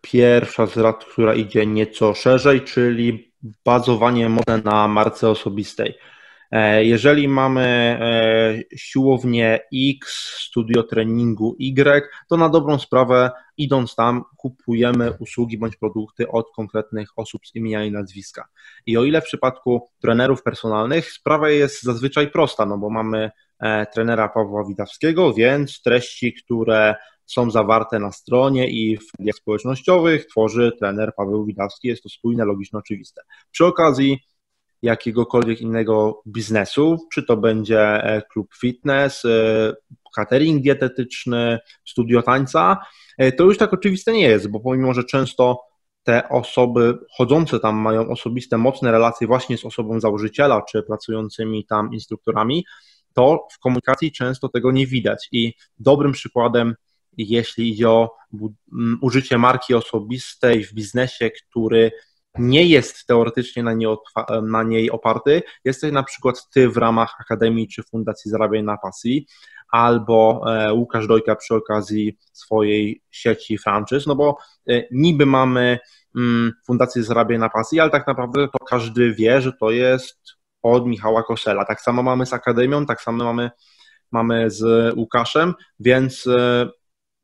pierwsza 0.00 0.66
z 0.66 0.76
rad, 0.76 1.04
która 1.04 1.34
idzie 1.34 1.66
nieco 1.66 2.14
szerzej, 2.14 2.60
czyli 2.60 3.31
bazowanie 3.64 4.28
mocne 4.28 4.58
na 4.58 4.88
marce 4.88 5.28
osobistej. 5.30 5.94
E, 6.52 6.84
jeżeli 6.84 7.28
mamy 7.28 7.62
e, 7.62 8.78
siłownię 8.78 9.60
X, 9.74 10.08
studio 10.38 10.82
treningu 10.82 11.56
Y, 11.58 12.08
to 12.28 12.36
na 12.36 12.48
dobrą 12.48 12.78
sprawę, 12.78 13.30
idąc 13.56 13.94
tam, 13.94 14.24
kupujemy 14.36 15.12
usługi 15.18 15.58
bądź 15.58 15.76
produkty 15.76 16.28
od 16.28 16.46
konkretnych 16.56 17.08
osób 17.16 17.46
z 17.46 17.54
imienia 17.54 17.84
i 17.84 17.90
nazwiska. 17.90 18.48
I 18.86 18.96
o 18.96 19.04
ile 19.04 19.20
w 19.20 19.24
przypadku 19.24 19.88
trenerów 20.00 20.42
personalnych 20.42 21.10
sprawa 21.10 21.50
jest 21.50 21.82
zazwyczaj 21.82 22.30
prosta, 22.30 22.66
no 22.66 22.78
bo 22.78 22.90
mamy 22.90 23.30
trenera 23.94 24.28
Pawła 24.28 24.64
Widawskiego, 24.64 25.34
więc 25.34 25.82
treści, 25.82 26.34
które 26.34 26.94
są 27.26 27.50
zawarte 27.50 27.98
na 27.98 28.12
stronie 28.12 28.70
i 28.70 28.96
w 28.96 29.18
mediach 29.18 29.36
społecznościowych 29.36 30.26
tworzy 30.26 30.72
trener 30.78 31.12
Paweł 31.16 31.44
Widawski. 31.44 31.88
Jest 31.88 32.02
to 32.02 32.08
spójne, 32.08 32.44
logiczne, 32.44 32.78
oczywiste. 32.78 33.22
Przy 33.50 33.66
okazji 33.66 34.18
jakiegokolwiek 34.82 35.60
innego 35.60 36.22
biznesu, 36.26 36.96
czy 37.12 37.22
to 37.22 37.36
będzie 37.36 37.80
e, 37.80 38.22
klub 38.32 38.54
fitness, 38.60 39.24
e, 39.24 39.72
catering 40.16 40.62
dietetyczny, 40.62 41.58
studio 41.84 42.22
tańca, 42.22 42.78
e, 43.18 43.32
to 43.32 43.44
już 43.44 43.58
tak 43.58 43.72
oczywiste 43.72 44.12
nie 44.12 44.28
jest, 44.28 44.48
bo 44.48 44.60
pomimo, 44.60 44.94
że 44.94 45.04
często 45.04 45.60
te 46.02 46.28
osoby 46.28 46.98
chodzące 47.16 47.60
tam 47.60 47.76
mają 47.76 48.08
osobiste, 48.08 48.58
mocne 48.58 48.92
relacje 48.92 49.26
właśnie 49.26 49.58
z 49.58 49.64
osobą 49.64 50.00
założyciela, 50.00 50.62
czy 50.62 50.82
pracującymi 50.82 51.66
tam 51.66 51.92
instruktorami, 51.92 52.64
to 53.14 53.46
w 53.52 53.58
komunikacji 53.58 54.12
często 54.12 54.48
tego 54.48 54.72
nie 54.72 54.86
widać. 54.86 55.28
I 55.32 55.54
dobrym 55.78 56.12
przykładem 56.12 56.74
jeśli 57.18 57.70
idzie 57.70 57.90
o 57.90 58.16
użycie 59.00 59.38
marki 59.38 59.74
osobistej 59.74 60.64
w 60.64 60.74
biznesie, 60.74 61.30
który 61.30 61.92
nie 62.38 62.66
jest 62.66 63.06
teoretycznie 63.06 63.62
na 64.42 64.62
niej, 64.62 64.90
oparty, 64.90 65.42
jesteś 65.64 65.92
na 65.92 66.02
przykład 66.02 66.50
ty 66.50 66.68
w 66.68 66.76
ramach 66.76 67.14
Akademii 67.20 67.68
czy 67.68 67.82
Fundacji 67.82 68.30
Zarabiaj 68.30 68.62
na 68.62 68.78
Pasji, 68.78 69.26
albo 69.68 70.44
e, 70.46 70.72
Łukasz 70.72 71.06
Dojka 71.06 71.36
przy 71.36 71.54
okazji 71.54 72.18
swojej 72.32 73.02
sieci 73.10 73.58
franchise, 73.58 74.04
no 74.06 74.14
bo 74.14 74.36
e, 74.68 74.82
niby 74.90 75.26
mamy 75.26 75.78
mm, 76.16 76.52
Fundację 76.66 77.02
Zarabiaj 77.02 77.38
na 77.38 77.48
Pasji, 77.48 77.80
ale 77.80 77.90
tak 77.90 78.06
naprawdę 78.06 78.48
to 78.48 78.64
każdy 78.64 79.14
wie, 79.14 79.40
że 79.40 79.52
to 79.52 79.70
jest 79.70 80.18
od 80.62 80.86
Michała 80.86 81.22
Kosela. 81.22 81.64
Tak 81.64 81.80
samo 81.80 82.02
mamy 82.02 82.26
z 82.26 82.32
Akademią, 82.32 82.86
tak 82.86 83.00
samo 83.02 83.24
mamy, 83.24 83.50
mamy 84.12 84.50
z 84.50 84.92
Łukaszem, 84.96 85.54
więc 85.80 86.26
e, 86.26 86.68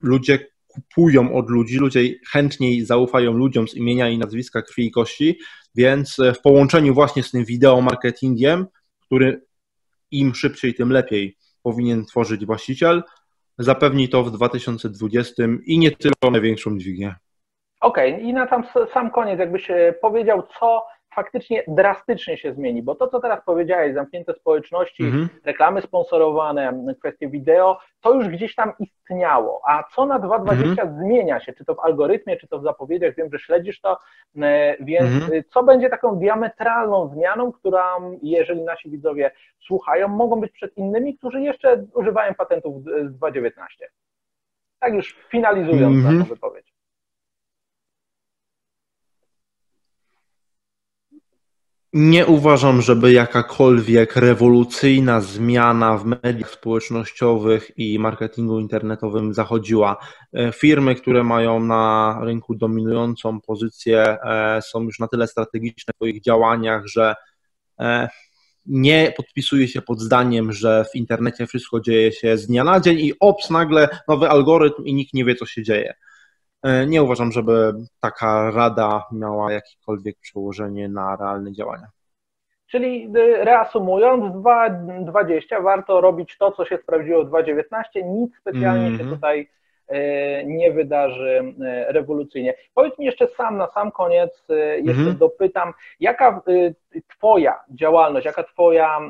ludzie 0.00 0.38
kupują 0.66 1.34
od 1.34 1.50
ludzi, 1.50 1.78
ludzie 1.78 2.00
chętniej 2.32 2.84
zaufają 2.84 3.32
ludziom 3.32 3.68
z 3.68 3.74
imienia 3.74 4.08
i 4.08 4.18
nazwiska 4.18 4.62
krwi 4.62 4.86
i 4.86 4.90
kości, 4.90 5.38
więc 5.74 6.18
e, 6.18 6.34
w 6.34 6.40
połączeniu 6.40 6.94
właśnie 6.94 7.22
z 7.22 7.30
tym 7.30 7.44
wideo 7.44 7.80
marketingiem, 7.80 8.66
który 9.00 9.42
im 10.10 10.34
szybciej, 10.34 10.74
tym 10.74 10.92
lepiej 10.92 11.36
powinien 11.62 12.04
tworzyć 12.04 12.46
właściciel, 12.46 13.02
zapewni 13.58 14.08
to 14.08 14.24
w 14.24 14.30
2020 14.30 15.42
i 15.66 15.78
nie 15.78 15.90
tylko 15.90 16.30
największą 16.30 16.78
dźwignię. 16.78 17.14
Okej, 17.80 18.14
okay. 18.14 18.24
i 18.24 18.32
na 18.32 18.46
tam 18.46 18.64
sam 18.94 19.10
koniec, 19.10 19.38
jakbyś 19.38 19.70
e, 19.70 19.94
powiedział, 20.00 20.42
co 20.60 20.86
faktycznie 21.18 21.62
drastycznie 21.68 22.36
się 22.36 22.54
zmieni, 22.54 22.82
bo 22.82 22.94
to, 22.94 23.08
co 23.08 23.20
teraz 23.20 23.44
powiedziałeś, 23.44 23.94
zamknięte 23.94 24.34
społeczności, 24.34 25.02
mhm. 25.02 25.28
reklamy 25.44 25.82
sponsorowane, 25.82 26.84
kwestie 26.98 27.28
wideo, 27.28 27.78
to 28.00 28.14
już 28.14 28.28
gdzieś 28.28 28.54
tam 28.54 28.72
istniało. 28.78 29.60
A 29.68 29.84
co 29.94 30.06
na 30.06 30.20
2.20 30.20 30.62
mhm. 30.70 30.98
zmienia 30.98 31.40
się, 31.40 31.52
czy 31.52 31.64
to 31.64 31.74
w 31.74 31.80
algorytmie, 31.80 32.36
czy 32.36 32.48
to 32.48 32.58
w 32.58 32.62
zapowiedziach, 32.62 33.14
wiem, 33.14 33.28
że 33.32 33.38
śledzisz 33.38 33.80
to, 33.80 33.98
e, 34.42 34.76
więc 34.80 35.22
mhm. 35.22 35.42
co 35.50 35.62
będzie 35.62 35.88
taką 35.88 36.16
diametralną 36.16 37.08
zmianą, 37.08 37.52
która, 37.52 37.96
jeżeli 38.22 38.62
nasi 38.62 38.90
widzowie 38.90 39.30
słuchają, 39.66 40.08
mogą 40.08 40.40
być 40.40 40.52
przed 40.52 40.76
innymi, 40.76 41.18
którzy 41.18 41.40
jeszcze 41.40 41.86
używają 41.94 42.34
patentów 42.34 42.82
z 42.82 43.20
2.19? 43.20 43.50
Tak 44.80 44.94
już 44.94 45.16
finalizując 45.30 45.96
mhm. 45.96 46.18
naszą 46.18 46.28
wypowiedź. 46.28 46.77
Nie 51.92 52.26
uważam, 52.26 52.82
żeby 52.82 53.12
jakakolwiek 53.12 54.16
rewolucyjna 54.16 55.20
zmiana 55.20 55.98
w 55.98 56.04
mediach 56.04 56.50
społecznościowych 56.50 57.70
i 57.76 57.98
marketingu 57.98 58.60
internetowym 58.60 59.34
zachodziła. 59.34 59.96
E, 60.32 60.52
firmy, 60.52 60.94
które 60.94 61.24
mają 61.24 61.60
na 61.60 62.18
rynku 62.22 62.54
dominującą 62.54 63.40
pozycję, 63.40 64.16
e, 64.22 64.62
są 64.62 64.82
już 64.82 64.98
na 64.98 65.08
tyle 65.08 65.26
strategiczne 65.26 65.92
w 65.92 65.96
swoich 65.96 66.22
działaniach, 66.22 66.86
że 66.86 67.14
e, 67.80 68.08
nie 68.66 69.12
podpisuje 69.16 69.68
się 69.68 69.82
pod 69.82 70.00
zdaniem, 70.00 70.52
że 70.52 70.84
w 70.92 70.96
internecie 70.96 71.46
wszystko 71.46 71.80
dzieje 71.80 72.12
się 72.12 72.38
z 72.38 72.46
dnia 72.46 72.64
na 72.64 72.80
dzień 72.80 72.98
i 72.98 73.12
ops, 73.20 73.50
nagle 73.50 73.88
nowy 74.08 74.28
algorytm 74.28 74.84
i 74.84 74.94
nikt 74.94 75.14
nie 75.14 75.24
wie, 75.24 75.34
co 75.34 75.46
się 75.46 75.62
dzieje. 75.62 75.94
E, 76.62 76.86
nie 76.86 77.02
uważam, 77.02 77.32
żeby 77.32 77.72
taka 78.00 78.50
rada 78.50 79.06
miała 79.12 79.52
jakiekolwiek 79.52 80.16
przełożenie 80.20 80.88
na 80.88 81.16
realne 81.16 81.52
działania. 81.52 81.86
Czyli 82.66 83.12
y, 83.16 83.44
reasumując, 83.44 84.34
w 84.34 84.36
2.20 84.36 85.62
warto 85.62 86.00
robić 86.00 86.36
to, 86.38 86.52
co 86.52 86.64
się 86.64 86.78
sprawdziło 86.78 87.24
w 87.24 87.30
2.19, 87.30 87.62
nic 88.04 88.36
specjalnie 88.36 88.86
mm 88.86 88.94
-hmm. 88.94 88.96
się 88.96 89.02
mhm. 89.02 89.16
tutaj 89.16 89.48
nie 90.44 90.72
wydarzy 90.72 91.54
e, 91.60 91.92
rewolucyjnie. 91.92 92.54
Powiedz 92.74 92.98
mi 92.98 93.06
jeszcze 93.06 93.28
sam, 93.28 93.56
na 93.56 93.66
sam 93.66 93.92
koniec, 93.92 94.44
e, 94.50 94.54
jeszcze 94.76 95.00
mhm. 95.00 95.16
dopytam, 95.16 95.72
jaka 96.00 96.42
Twoja 97.08 97.60
działalność, 97.70 98.26
jaka 98.26 98.42
Twoja 98.42 99.00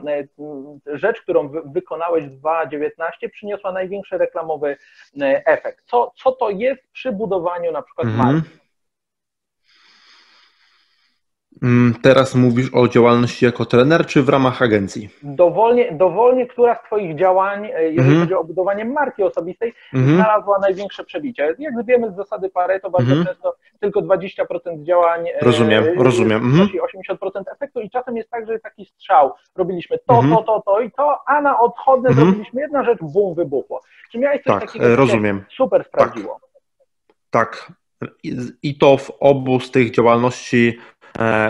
rzecz, 0.87 1.23
którą 1.23 1.49
wykonałeś 1.49 2.25
w 2.25 2.31
2019 2.31 3.29
przyniosła 3.29 3.73
największy 3.73 4.19
reklamowy 4.19 4.77
efekt? 5.45 5.85
Co, 5.85 6.13
co 6.17 6.33
to 6.33 6.51
jest 6.51 6.83
przy 6.93 7.13
budowaniu 7.13 7.73
na 7.73 7.83
przykład 7.83 8.07
mhm. 8.07 8.35
marki? 8.35 8.68
Mm, 11.63 11.95
teraz 12.03 12.35
mówisz 12.35 12.75
o 12.75 12.89
działalności 12.89 13.45
jako 13.45 13.65
trener, 13.65 14.07
czy 14.07 14.23
w 14.23 14.29
ramach 14.29 14.63
agencji? 14.63 15.09
Dowolnie, 15.23 15.93
dowolnie 15.93 16.47
która 16.47 16.75
z 16.75 16.83
Twoich 16.87 17.19
działań, 17.19 17.67
e, 17.67 17.83
jeżeli 17.83 18.01
mm 18.01 18.15
-hmm. 18.15 18.21
chodzi 18.21 18.35
o 18.35 18.45
budowanie 18.45 18.85
marki 18.85 19.23
osobistej, 19.23 19.75
mm 19.95 20.07
-hmm. 20.07 20.15
znalazła 20.15 20.59
największe 20.59 21.05
przebicie. 21.05 21.55
Jak 21.59 21.87
wiemy 21.87 22.11
z 22.11 22.17
zasady 22.17 22.51
Pareto, 22.51 22.91
bardzo 22.91 23.13
mm 23.13 23.25
-hmm. 23.25 23.27
często 23.27 23.55
tylko 23.81 24.01
20% 24.01 24.83
działań 24.83 25.27
rozumiem, 25.43 25.85
e, 25.85 26.03
rozumiem. 26.03 26.43
Mm 26.43 26.69
80% 26.79 27.43
efektu 27.53 27.81
i 27.81 27.91
czasem 27.91 28.17
jest 28.17 28.31
tak, 28.31 28.47
że 28.47 28.53
jest 28.53 28.65
taki 28.65 28.85
strzał. 28.85 29.33
Robiliśmy 29.57 29.99
to, 30.07 30.15
mhm. 30.15 30.37
to, 30.37 30.43
to, 30.43 30.63
to 30.67 30.81
i 30.81 30.91
to, 30.91 31.29
a 31.29 31.41
na 31.41 31.61
odchodne 31.61 32.09
mhm. 32.09 32.27
zrobiliśmy 32.27 32.61
jedna 32.61 32.85
rzecz, 32.85 32.99
bum, 33.03 33.35
wybuchło. 33.35 33.81
Czy 34.13 34.19
miałeś 34.19 34.43
coś 34.43 34.61
tak, 34.61 34.61
takiego, 34.61 34.97
rozumiem. 34.97 35.45
super 35.57 35.85
sprawdziło? 35.85 36.41
Tak. 37.31 37.67
tak. 37.67 37.73
I, 38.63 38.79
to 38.79 38.97
w 38.97 39.11
obu 39.21 39.61
z 39.61 39.71
tych 39.71 39.91
działalności 39.91 40.79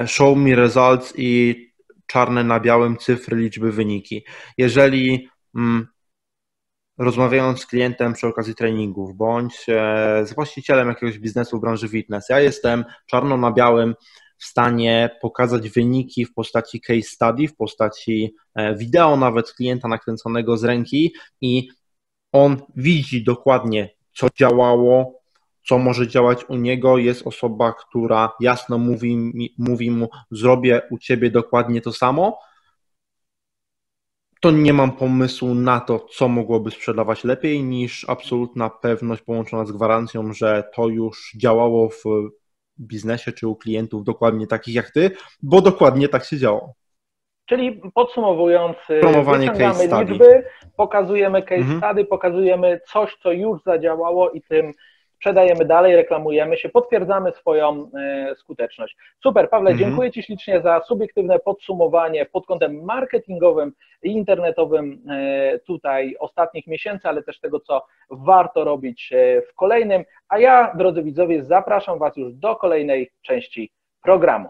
show 0.07 0.37
me 0.37 0.55
results 0.55 1.13
i 1.17 1.57
czarne 2.07 2.45
na 2.45 2.61
białym 2.61 2.97
cyfry, 2.97 3.37
liczby, 3.37 3.73
wyniki. 3.73 4.25
Jeżeli 4.59 5.29
mm, 5.55 5.87
rozmawiając 6.99 7.61
z 7.61 7.67
klientem 7.67 8.13
przy 8.13 8.27
okazji 8.27 8.55
treningów, 8.55 9.17
bądź 9.17 9.55
e, 9.69 10.27
z 10.27 10.35
właścicielem 10.35 10.89
jakiegoś 10.89 11.19
biznesu 11.19 11.59
w 11.59 11.61
branży 11.61 11.89
fitness, 11.89 12.29
ja 12.29 12.41
jestem 12.41 12.85
czarno 13.07 13.37
na 13.37 13.53
białym 13.53 13.95
w 14.39 14.45
stanie 14.45 15.11
pokazać 15.21 15.71
wyniki 15.71 16.25
w 16.25 16.35
postaci 16.35 16.81
case 16.81 17.03
study, 17.03 17.49
w 17.49 17.57
postaci 17.57 18.35
e, 18.55 18.77
wideo 18.77 19.17
nawet 19.17 19.53
klienta 19.53 19.89
nakręconego 19.89 20.57
z 20.57 20.65
ręki 20.65 21.15
i 21.41 21.69
on 22.33 22.63
widzi 22.77 23.25
dokładnie, 23.25 23.91
co 24.15 24.27
działało, 24.39 25.21
co 25.69 25.79
może 25.79 26.09
działać 26.09 26.45
u 26.49 26.57
niego, 26.57 26.99
jest 26.99 27.27
osoba, 27.27 27.73
która 27.73 28.33
jasno 28.41 28.79
mówi, 28.79 29.17
mówi 29.59 29.91
mu, 29.91 30.09
zrobię 30.31 30.83
u 30.91 30.99
ciebie 30.99 31.31
dokładnie 31.31 31.81
to 31.81 31.93
samo, 31.93 32.39
to 34.41 34.51
nie 34.51 34.73
mam 34.73 34.93
pomysłu 34.93 35.55
na 35.55 35.81
to, 35.81 35.99
co 35.99 36.29
mogłoby 36.29 36.71
sprzedawać 36.71 37.25
lepiej 37.25 37.63
niż 37.65 38.09
absolutna 38.09 38.71
pewność 38.71 39.23
połączona 39.23 39.65
z 39.65 39.73
gwarancją, 39.73 40.33
że 40.33 40.71
to 40.75 40.89
już 40.89 41.33
działało 41.37 41.89
w 41.89 42.05
biznesie 42.81 43.33
czy 43.33 43.49
u 43.49 43.57
klientów 43.57 44.05
dokładnie 44.05 44.47
takich 44.47 44.75
jak 44.75 44.91
ty, 44.91 45.11
bo 45.43 45.61
dokładnie 45.61 46.09
tak 46.09 46.25
się 46.25 46.39
działo. 46.39 46.75
Czyli 47.47 47.81
podsumowując, 47.95 48.77
Promowanie 49.01 49.51
case 49.51 50.05
liczby, 50.05 50.45
pokazujemy 50.77 51.43
case 51.43 51.61
mhm. 51.61 51.79
study, 51.79 52.05
pokazujemy 52.05 52.81
coś, 52.93 53.17
co 53.23 53.33
już 53.33 53.63
zadziałało 53.63 54.31
i 54.31 54.43
tym 54.43 54.73
sprzedajemy 55.19 55.65
dalej, 55.65 55.97
reklamujemy 55.97 56.57
się, 56.57 56.69
potwierdzamy 56.69 57.33
swoją 57.33 57.91
e, 57.95 58.35
skuteczność. 58.37 58.97
Super, 59.23 59.51
Pawle, 59.51 59.71
mhm. 59.71 59.89
dziękuję 59.89 60.11
Ci 60.11 60.23
ślicznie 60.23 60.61
za 60.61 60.81
subiektywne 60.81 61.39
podsumowanie 61.39 62.27
pod 62.27 62.47
kątem 62.47 62.85
marketingowym 62.85 63.73
i 64.03 64.13
internetowym 64.13 65.03
e, 65.11 65.59
tutaj 65.59 66.17
ostatnich 66.19 66.67
miesięcy, 66.67 67.09
ale 67.09 67.23
też 67.23 67.41
tego, 67.41 67.61
co 67.61 67.87
warto 68.11 68.65
robić 68.65 69.13
e, 69.13 69.43
w 69.43 69.55
kolejnym. 69.55 70.05
A 70.29 70.39
ja, 70.39 70.75
drodzy 70.77 71.03
widzowie, 71.03 71.45
zapraszam 71.45 71.99
Was 71.99 72.17
już 72.17 72.35
do 72.35 72.57
kolejnej 72.57 73.11
części 73.23 73.73
programu. 74.03 74.49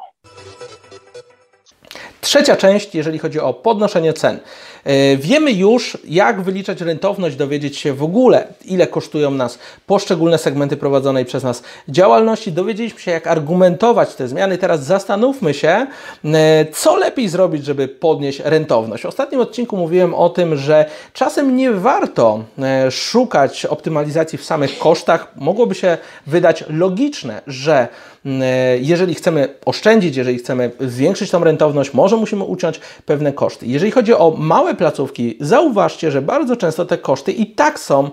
Trzecia 2.29 2.57
część, 2.57 2.95
jeżeli 2.95 3.19
chodzi 3.19 3.41
o 3.41 3.55
podnoszenie 3.55 4.13
cen. 4.13 4.39
E, 4.85 5.17
wiemy 5.17 5.53
już, 5.53 5.99
jak 6.05 6.41
wyliczać 6.41 6.81
rentowność, 6.81 7.37
dowiedzieć 7.37 7.77
się 7.77 7.95
w 7.95 8.03
ogóle, 8.03 8.47
ile 8.65 8.87
kosztują 8.87 9.31
nas 9.31 9.59
poszczególne 9.87 10.39
segmenty 10.39 10.77
prowadzonej 10.77 11.25
przez 11.25 11.43
nas 11.43 11.63
działalności. 11.89 12.53
Dowiedzieliśmy 12.53 13.01
się, 13.01 13.11
jak 13.11 13.27
argumentować 13.27 14.15
te 14.15 14.29
zmiany. 14.29 14.59
Teraz 14.59 14.85
zastanówmy 14.85 15.55
się, 15.55 15.87
e, 16.25 16.67
co 16.73 16.97
lepiej 16.97 17.29
zrobić, 17.29 17.65
żeby 17.65 17.89
podnieść 17.89 18.41
rentowność. 18.45 19.03
W 19.03 19.07
ostatnim 19.07 19.41
odcinku 19.41 19.77
mówiłem 19.77 20.15
o 20.15 20.29
tym, 20.29 20.57
że 20.57 20.85
czasem 21.13 21.57
nie 21.57 21.71
warto 21.71 22.45
e, 22.59 22.91
szukać 22.91 23.67
optymalizacji 23.67 24.39
w 24.39 24.45
samych 24.45 24.79
kosztach. 24.79 25.33
Mogłoby 25.37 25.75
się 25.75 25.99
wydać 26.27 26.65
logiczne, 26.69 27.43
że 27.47 27.89
jeżeli 28.81 29.15
chcemy 29.15 29.49
oszczędzić, 29.65 30.17
jeżeli 30.17 30.39
chcemy 30.39 30.71
zwiększyć 30.81 31.31
tą 31.31 31.45
rentowność, 31.45 31.95
może 31.95 32.17
musimy 32.17 32.45
uciąć 32.45 32.81
pewne 33.07 33.33
koszty. 33.33 33.67
Jeżeli 33.67 33.93
chodzi 33.93 34.15
o 34.15 34.35
małe 34.39 34.75
placówki, 34.75 35.37
zauważcie, 35.41 36.11
że 36.11 36.23
bardzo 36.23 36.57
często 36.57 36.85
te 36.85 36.99
koszty 36.99 37.33
i 37.33 37.47
tak 37.47 37.79
są 37.79 38.05
e, 38.05 38.11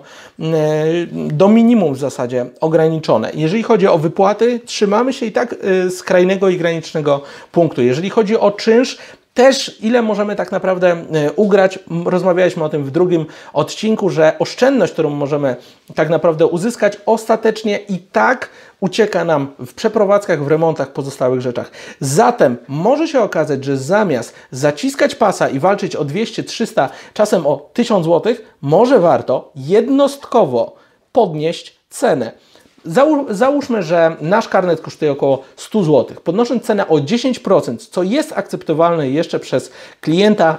do 1.12 1.48
minimum 1.48 1.94
w 1.94 1.98
zasadzie 1.98 2.46
ograniczone. 2.60 3.30
Jeżeli 3.34 3.62
chodzi 3.62 3.86
o 3.86 3.98
wypłaty, 3.98 4.60
trzymamy 4.64 5.12
się 5.12 5.26
i 5.26 5.32
tak 5.32 5.54
e, 5.86 5.90
skrajnego 5.90 6.48
i 6.48 6.56
granicznego 6.56 7.22
punktu. 7.52 7.82
Jeżeli 7.82 8.10
chodzi 8.10 8.36
o 8.36 8.50
czynsz, 8.50 8.98
też 9.36 9.76
ile 9.80 10.02
możemy 10.02 10.36
tak 10.36 10.52
naprawdę 10.52 10.90
e, 10.92 11.32
ugrać. 11.32 11.78
Rozmawialiśmy 12.04 12.64
o 12.64 12.68
tym 12.68 12.84
w 12.84 12.90
drugim 12.90 13.26
odcinku, 13.52 14.10
że 14.10 14.38
oszczędność, 14.38 14.92
którą 14.92 15.10
możemy 15.10 15.56
tak 15.94 16.08
naprawdę 16.08 16.46
uzyskać, 16.46 16.98
ostatecznie 17.06 17.78
i 17.78 17.98
tak 17.98 18.50
ucieka 18.80 19.24
nam 19.24 19.54
w 19.58 19.74
przeprowadzkach, 19.74 20.44
w 20.44 20.48
remontach, 20.48 20.92
pozostałych 20.92 21.40
rzeczach. 21.40 21.70
Zatem 22.00 22.56
może 22.68 23.08
się 23.08 23.20
okazać, 23.20 23.64
że 23.64 23.76
zamiast 23.76 24.34
zaciskać 24.50 25.14
pasa 25.14 25.48
i 25.48 25.58
walczyć 25.58 25.96
o 25.96 26.04
200, 26.04 26.42
300, 26.42 26.88
czasem 27.14 27.46
o 27.46 27.70
1000 27.72 28.06
zł, 28.06 28.34
może 28.60 29.00
warto 29.00 29.52
jednostkowo 29.54 30.76
podnieść 31.12 31.76
cenę. 31.90 32.32
Załóżmy, 33.30 33.82
że 33.82 34.16
nasz 34.20 34.48
karnet 34.48 34.80
kosztuje 34.80 35.12
około 35.12 35.42
100 35.56 35.82
zł. 35.82 36.16
Podnosząc 36.24 36.62
cenę 36.62 36.88
o 36.88 36.96
10%, 36.96 37.76
co 37.90 38.02
jest 38.02 38.32
akceptowalne 38.32 39.10
jeszcze 39.10 39.40
przez 39.40 39.72
klienta, 40.00 40.58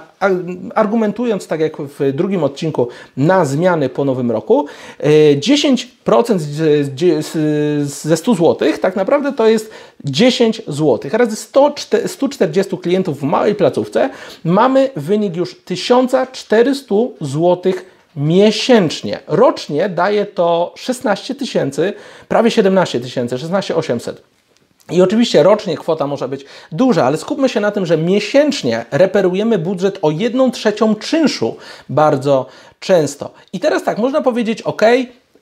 argumentując, 0.74 1.46
tak 1.46 1.60
jak 1.60 1.76
w 1.76 2.12
drugim 2.12 2.44
odcinku, 2.44 2.88
na 3.16 3.44
zmiany 3.44 3.88
po 3.88 4.04
nowym 4.04 4.30
roku, 4.30 4.66
10% 5.00 6.38
e, 6.38 7.84
ze 7.84 8.16
100 8.16 8.34
zł 8.34 8.68
tak 8.80 8.96
naprawdę 8.96 9.32
to 9.32 9.46
jest 9.46 9.70
10 10.04 10.62
zł. 10.66 11.10
Razy 11.12 11.36
100, 11.36 11.74
140 12.06 12.78
klientów 12.78 13.20
w 13.20 13.22
małej 13.22 13.54
placówce 13.54 14.10
mamy 14.44 14.90
wynik 14.96 15.36
już 15.36 15.56
1400 15.64 16.94
zł 17.20 17.72
miesięcznie. 18.18 19.20
Rocznie 19.26 19.88
daje 19.88 20.26
to 20.26 20.74
16 20.76 21.34
tysięcy, 21.34 21.92
prawie 22.28 22.50
17 22.50 23.00
tysięcy, 23.00 23.38
16 23.38 23.76
800. 23.76 24.22
I 24.90 25.02
oczywiście 25.02 25.42
rocznie 25.42 25.76
kwota 25.76 26.06
może 26.06 26.28
być 26.28 26.44
duża, 26.72 27.04
ale 27.04 27.16
skupmy 27.16 27.48
się 27.48 27.60
na 27.60 27.70
tym, 27.70 27.86
że 27.86 27.98
miesięcznie 27.98 28.84
reperujemy 28.90 29.58
budżet 29.58 29.98
o 30.02 30.10
1 30.10 30.50
trzecią 30.52 30.94
czynszu 30.94 31.56
bardzo 31.88 32.46
często. 32.80 33.30
I 33.52 33.60
teraz 33.60 33.84
tak, 33.84 33.98
można 33.98 34.20
powiedzieć, 34.20 34.62
ok, 34.62 34.82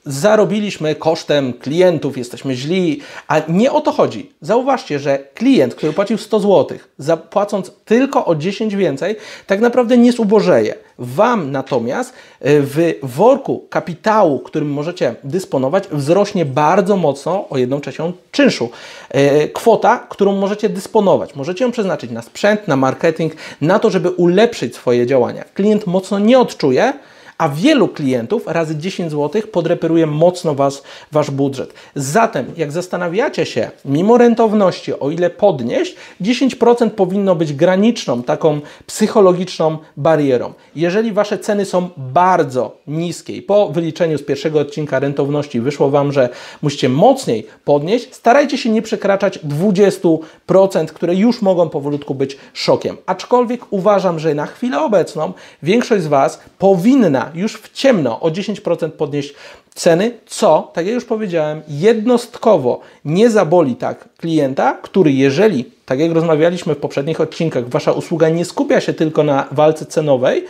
zarobiliśmy 0.06 0.94
kosztem 0.94 1.52
klientów, 1.52 2.18
jesteśmy 2.18 2.54
źli, 2.54 3.00
a 3.28 3.40
nie 3.48 3.72
o 3.72 3.80
to 3.80 3.92
chodzi. 3.92 4.30
Zauważcie, 4.40 4.98
że 4.98 5.18
klient, 5.34 5.74
który 5.74 5.92
płacił 5.92 6.18
100 6.18 6.40
zł, 6.40 6.78
zapłacąc 6.98 7.72
tylko 7.84 8.24
o 8.24 8.34
10 8.34 8.76
więcej, 8.76 9.16
tak 9.46 9.60
naprawdę 9.60 9.98
nie 9.98 10.12
zubożeje. 10.12 10.74
Wam 10.98 11.52
natomiast 11.52 12.12
e, 12.12 12.14
w 12.60 12.94
worku 13.02 13.66
kapitału, 13.70 14.38
którym 14.38 14.70
możecie 14.72 15.14
dysponować, 15.24 15.88
wzrośnie 15.88 16.44
bardzo 16.44 16.96
mocno 16.96 17.48
o 17.48 17.58
1 17.58 17.80
trzecią 17.80 18.12
czynszu. 18.30 18.70
E, 19.10 19.48
kwota, 19.48 20.06
którą 20.08 20.32
możecie 20.32 20.68
dysponować. 20.68 21.34
Możecie 21.34 21.64
ją 21.64 21.72
przeznaczyć 21.72 22.10
na 22.10 22.22
sprzęt, 22.22 22.68
na 22.68 22.76
marketing, 22.76 23.32
na 23.60 23.78
to, 23.78 23.90
żeby 23.90 24.10
ulepszyć 24.10 24.74
swoje 24.74 25.06
działania. 25.06 25.44
Klient 25.54 25.86
mocno 25.86 26.18
nie 26.18 26.38
odczuje, 26.38 26.92
a 27.38 27.48
wielu 27.48 27.88
klientów 27.88 28.46
razy 28.46 28.76
10 28.76 29.10
zł 29.10 29.42
podreperuje 29.52 30.06
mocno 30.06 30.54
was, 30.54 30.82
wasz 31.12 31.30
budżet. 31.30 31.74
Zatem, 31.94 32.46
jak 32.56 32.72
zastanawiacie 32.72 33.46
się, 33.46 33.70
mimo 33.84 34.18
rentowności, 34.18 35.00
o 35.00 35.10
ile 35.10 35.30
podnieść, 35.30 35.96
10% 36.20 36.90
powinno 36.90 37.34
być 37.34 37.52
graniczną, 37.52 38.22
taką 38.22 38.60
psychologiczną 38.86 39.78
barierą. 39.96 40.52
Jeżeli 40.76 41.12
wasze 41.12 41.38
ceny 41.38 41.64
są 41.64 41.88
bardzo 41.96 42.76
niskie 42.86 43.36
i 43.36 43.42
po 43.42 43.68
wyliczeniu 43.68 44.18
z 44.18 44.22
pierwszego 44.22 44.60
odcinka 44.60 44.98
rentowności 44.98 45.60
wyszło 45.60 45.90
wam, 45.90 46.12
że 46.12 46.28
musicie 46.62 46.88
mocniej 46.88 47.46
podnieść, 47.64 48.14
starajcie 48.14 48.58
się 48.58 48.70
nie 48.70 48.82
przekraczać 48.82 49.38
20%, 49.38 50.86
które 50.86 51.14
już 51.14 51.42
mogą 51.42 51.68
powolutku 51.68 52.14
być 52.14 52.36
szokiem. 52.52 52.96
Aczkolwiek 53.06 53.60
uważam, 53.70 54.18
że 54.18 54.34
na 54.34 54.46
chwilę 54.46 54.80
obecną 54.82 55.32
większość 55.62 56.02
z 56.04 56.06
was 56.06 56.40
powinna 56.58 57.25
już 57.34 57.54
w 57.54 57.72
ciemno 57.72 58.20
o 58.20 58.30
10% 58.30 58.90
podnieść 58.90 59.34
ceny, 59.74 60.12
co, 60.26 60.70
tak 60.74 60.86
jak 60.86 60.94
już 60.94 61.04
powiedziałem, 61.04 61.62
jednostkowo 61.68 62.80
nie 63.04 63.30
zaboli 63.30 63.76
tak 63.76 64.08
klienta, 64.16 64.78
który 64.82 65.12
jeżeli, 65.12 65.64
tak 65.86 66.00
jak 66.00 66.12
rozmawialiśmy 66.12 66.74
w 66.74 66.78
poprzednich 66.78 67.20
odcinkach, 67.20 67.68
Wasza 67.68 67.92
usługa 67.92 68.28
nie 68.28 68.44
skupia 68.44 68.80
się 68.80 68.92
tylko 68.92 69.22
na 69.22 69.48
walce 69.52 69.86
cenowej, 69.86 70.44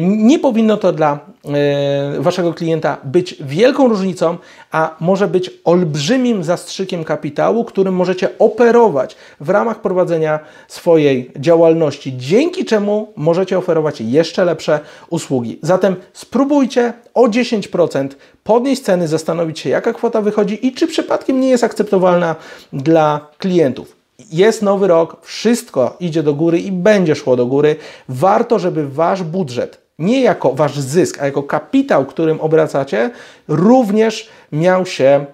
nie 0.00 0.38
powinno 0.38 0.76
to 0.76 0.92
dla 0.92 1.18
e, 1.44 2.20
Waszego 2.20 2.54
klienta 2.54 2.96
być 3.04 3.36
wielką 3.40 3.88
różnicą, 3.88 4.36
a 4.70 4.96
może 5.00 5.28
być 5.28 5.50
olbrzymim 5.64 6.44
zastrzykiem 6.44 7.04
kapitału, 7.04 7.64
którym 7.64 7.94
możecie 7.94 8.38
operować 8.38 9.16
w 9.40 9.48
ramach 9.48 9.80
prowadzenia 9.80 10.40
swojej 10.68 11.30
działalności, 11.36 12.12
dzięki 12.16 12.64
czemu 12.64 13.12
możecie 13.16 13.58
oferować 13.58 14.00
jeszcze 14.00 14.44
lepsze 14.44 14.80
usługi. 15.10 15.58
Zatem 15.62 15.96
spróbujcie 16.12 16.92
o 17.14 17.28
10% 17.28 18.08
podnieść 18.44 18.82
ceny, 18.82 19.08
zastanowić 19.08 19.58
się, 19.58 19.70
jaka 19.70 19.92
kwota 19.92 20.20
wychodzi 20.20 20.66
i 20.66 20.72
czy 20.72 20.86
przypadkiem 20.86 21.40
nie 21.40 21.50
jest 21.50 21.64
akceptowalna 21.64 22.36
dla 22.72 23.26
klientów. 23.38 24.01
Jest 24.30 24.62
nowy 24.62 24.88
rok, 24.88 25.16
wszystko 25.22 25.96
idzie 26.00 26.22
do 26.22 26.34
góry 26.34 26.60
i 26.60 26.72
będzie 26.72 27.14
szło 27.14 27.36
do 27.36 27.46
góry. 27.46 27.76
Warto, 28.08 28.58
żeby 28.58 28.88
wasz 28.88 29.22
budżet, 29.22 29.80
nie 29.98 30.22
jako 30.22 30.54
wasz 30.54 30.78
zysk, 30.78 31.22
a 31.22 31.24
jako 31.24 31.42
kapitał, 31.42 32.06
którym 32.06 32.40
obracacie, 32.40 33.10
również 33.48 34.28
miał 34.52 34.86
się 34.86 35.24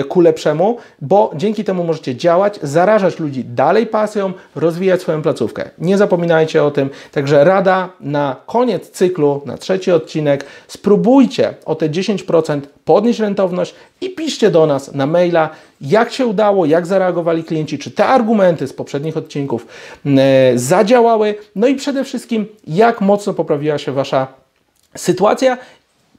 e, 0.00 0.04
ku 0.04 0.20
lepszemu, 0.20 0.76
bo 1.00 1.30
dzięki 1.36 1.64
temu 1.64 1.84
możecie 1.84 2.16
działać, 2.16 2.58
zarażać 2.62 3.18
ludzi 3.18 3.44
dalej 3.44 3.86
pasją, 3.86 4.32
rozwijać 4.54 5.00
swoją 5.00 5.22
placówkę. 5.22 5.70
Nie 5.78 5.98
zapominajcie 5.98 6.64
o 6.64 6.70
tym. 6.70 6.90
Także 7.12 7.44
rada 7.44 7.88
na 8.00 8.36
koniec 8.46 8.90
cyklu, 8.90 9.42
na 9.46 9.58
trzeci 9.58 9.92
odcinek, 9.92 10.44
spróbujcie 10.68 11.54
o 11.64 11.74
te 11.74 11.88
10% 11.88 12.60
podnieść 12.84 13.20
rentowność 13.20 13.74
i 14.00 14.10
piszcie 14.10 14.50
do 14.50 14.66
nas 14.66 14.94
na 14.94 15.06
maila, 15.06 15.50
jak 15.80 16.12
się 16.12 16.26
udało, 16.26 16.66
jak 16.66 16.86
zareagowali 16.86 17.44
klienci, 17.44 17.78
czy 17.78 17.90
te 17.90 18.06
argumenty 18.06 18.68
z 18.68 18.72
poprzednich 18.72 19.16
odcinków 19.16 19.66
e, 20.06 20.52
zadziałały, 20.54 21.34
no 21.56 21.66
i 21.66 21.74
przede 21.74 22.04
wszystkim, 22.04 22.46
jak 22.66 23.00
mocno 23.00 23.34
poprawiła 23.34 23.78
się 23.78 23.92
Wasza 23.92 24.26
sytuacja 24.96 25.58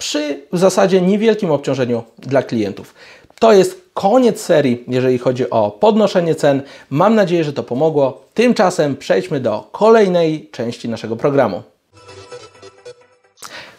przy 0.04 0.39
w 0.52 0.58
zasadzie 0.58 1.02
niewielkim 1.02 1.52
obciążeniu 1.52 2.04
dla 2.20 2.44
klientów. 2.44 2.94
To 3.39 3.54
jest 3.54 3.82
koniec 3.94 4.42
serii, 4.42 4.84
jeżeli 4.88 5.18
chodzi 5.18 5.50
o 5.50 5.72
podnoszenie 5.72 6.36
cen. 6.36 6.62
Mam 6.89 7.16
nadzieję, 7.16 7.44
że 7.44 7.54
to 7.54 7.63
pomogło. 7.63 8.22
Tymczasem 8.34 8.98
przejdźmy 8.98 9.39
do 9.39 9.68
kolejnej 9.72 10.50
części 10.52 10.89
naszego 10.89 11.16
programu. 11.16 11.63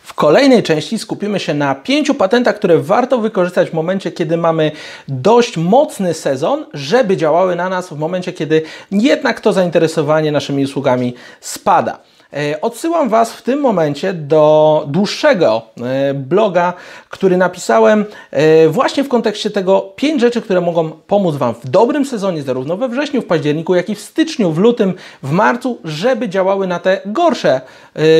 W 0.02 0.14
kolejnej 0.14 0.62
części 0.62 0.98
skupimy 0.98 1.40
się 1.40 1.54
na 1.54 1.74
pięciu 1.74 2.14
patentach, 2.14 2.56
które 2.56 2.78
warto 2.78 3.18
wykorzystać 3.18 3.70
w 3.70 3.72
momencie, 3.72 4.12
kiedy 4.12 4.36
mamy 4.36 4.72
dość 5.08 5.56
mocny 5.56 6.14
sezon, 6.14 6.66
żeby 6.74 7.16
działały 7.16 7.56
na 7.56 7.68
nas 7.68 7.88
w 7.88 7.98
momencie, 7.98 8.32
kiedy 8.32 8.62
jednak 8.90 9.40
to 9.40 9.52
zainteresowanie 9.52 10.32
naszymi 10.32 10.64
usługami 10.64 11.14
spada. 11.40 11.98
E, 12.34 12.60
odsyłam 12.60 13.08
Was 13.08 13.32
w 13.32 13.42
tym 13.42 13.60
momencie 13.60 14.12
do 14.12 14.84
dłuższego 14.88 15.62
e, 15.82 16.14
bloga, 16.14 16.72
który 17.10 17.36
napisałem 17.36 18.04
e, 18.30 18.68
właśnie 18.68 19.04
w 19.04 19.08
kontekście 19.08 19.50
tego 19.50 19.92
pięć 19.96 20.20
rzeczy, 20.20 20.42
które 20.42 20.60
mogą 20.60 20.90
pomóc 20.90 21.36
Wam 21.36 21.54
w 21.54 21.68
dobrym 21.68 22.04
sezonie, 22.04 22.42
zarówno 22.42 22.76
we 22.76 22.88
wrześniu, 22.88 23.22
w 23.22 23.26
październiku, 23.26 23.74
jak 23.74 23.90
i 23.90 23.94
w 23.94 24.00
styczniu, 24.00 24.52
w 24.52 24.58
lutym, 24.58 24.94
w 25.22 25.30
marcu, 25.30 25.78
żeby 25.84 26.28
działały 26.28 26.66
na 26.66 26.78
te 26.78 27.00
gorsze 27.06 27.60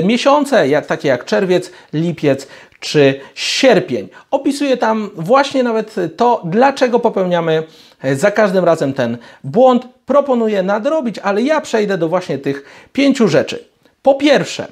miesiące, 0.05 0.83
takie 0.83 1.09
jak 1.09 1.25
czerwiec, 1.25 1.71
lipiec 1.93 2.49
czy 2.81 3.21
sierpień. 3.35 4.09
Opisuję 4.31 4.77
tam 4.77 5.11
właśnie 5.17 5.63
nawet 5.63 5.95
to, 6.17 6.43
dlaczego 6.45 7.01
popełniamy 7.01 7.63
za 8.15 8.31
każdym 8.31 8.65
razem 8.65 8.93
ten 8.93 9.19
błąd. 9.45 9.87
Proponuję 10.07 10.63
nadrobić, 10.63 11.19
ale 11.19 11.43
ja 11.43 11.61
przejdę 11.61 11.99
do 11.99 12.09
właśnie 12.09 12.39
tych 12.39 12.89
pięciu 12.93 13.29
rzeczy. 13.29 13.74
Po 14.05 14.15
pierwsze, 14.15 14.67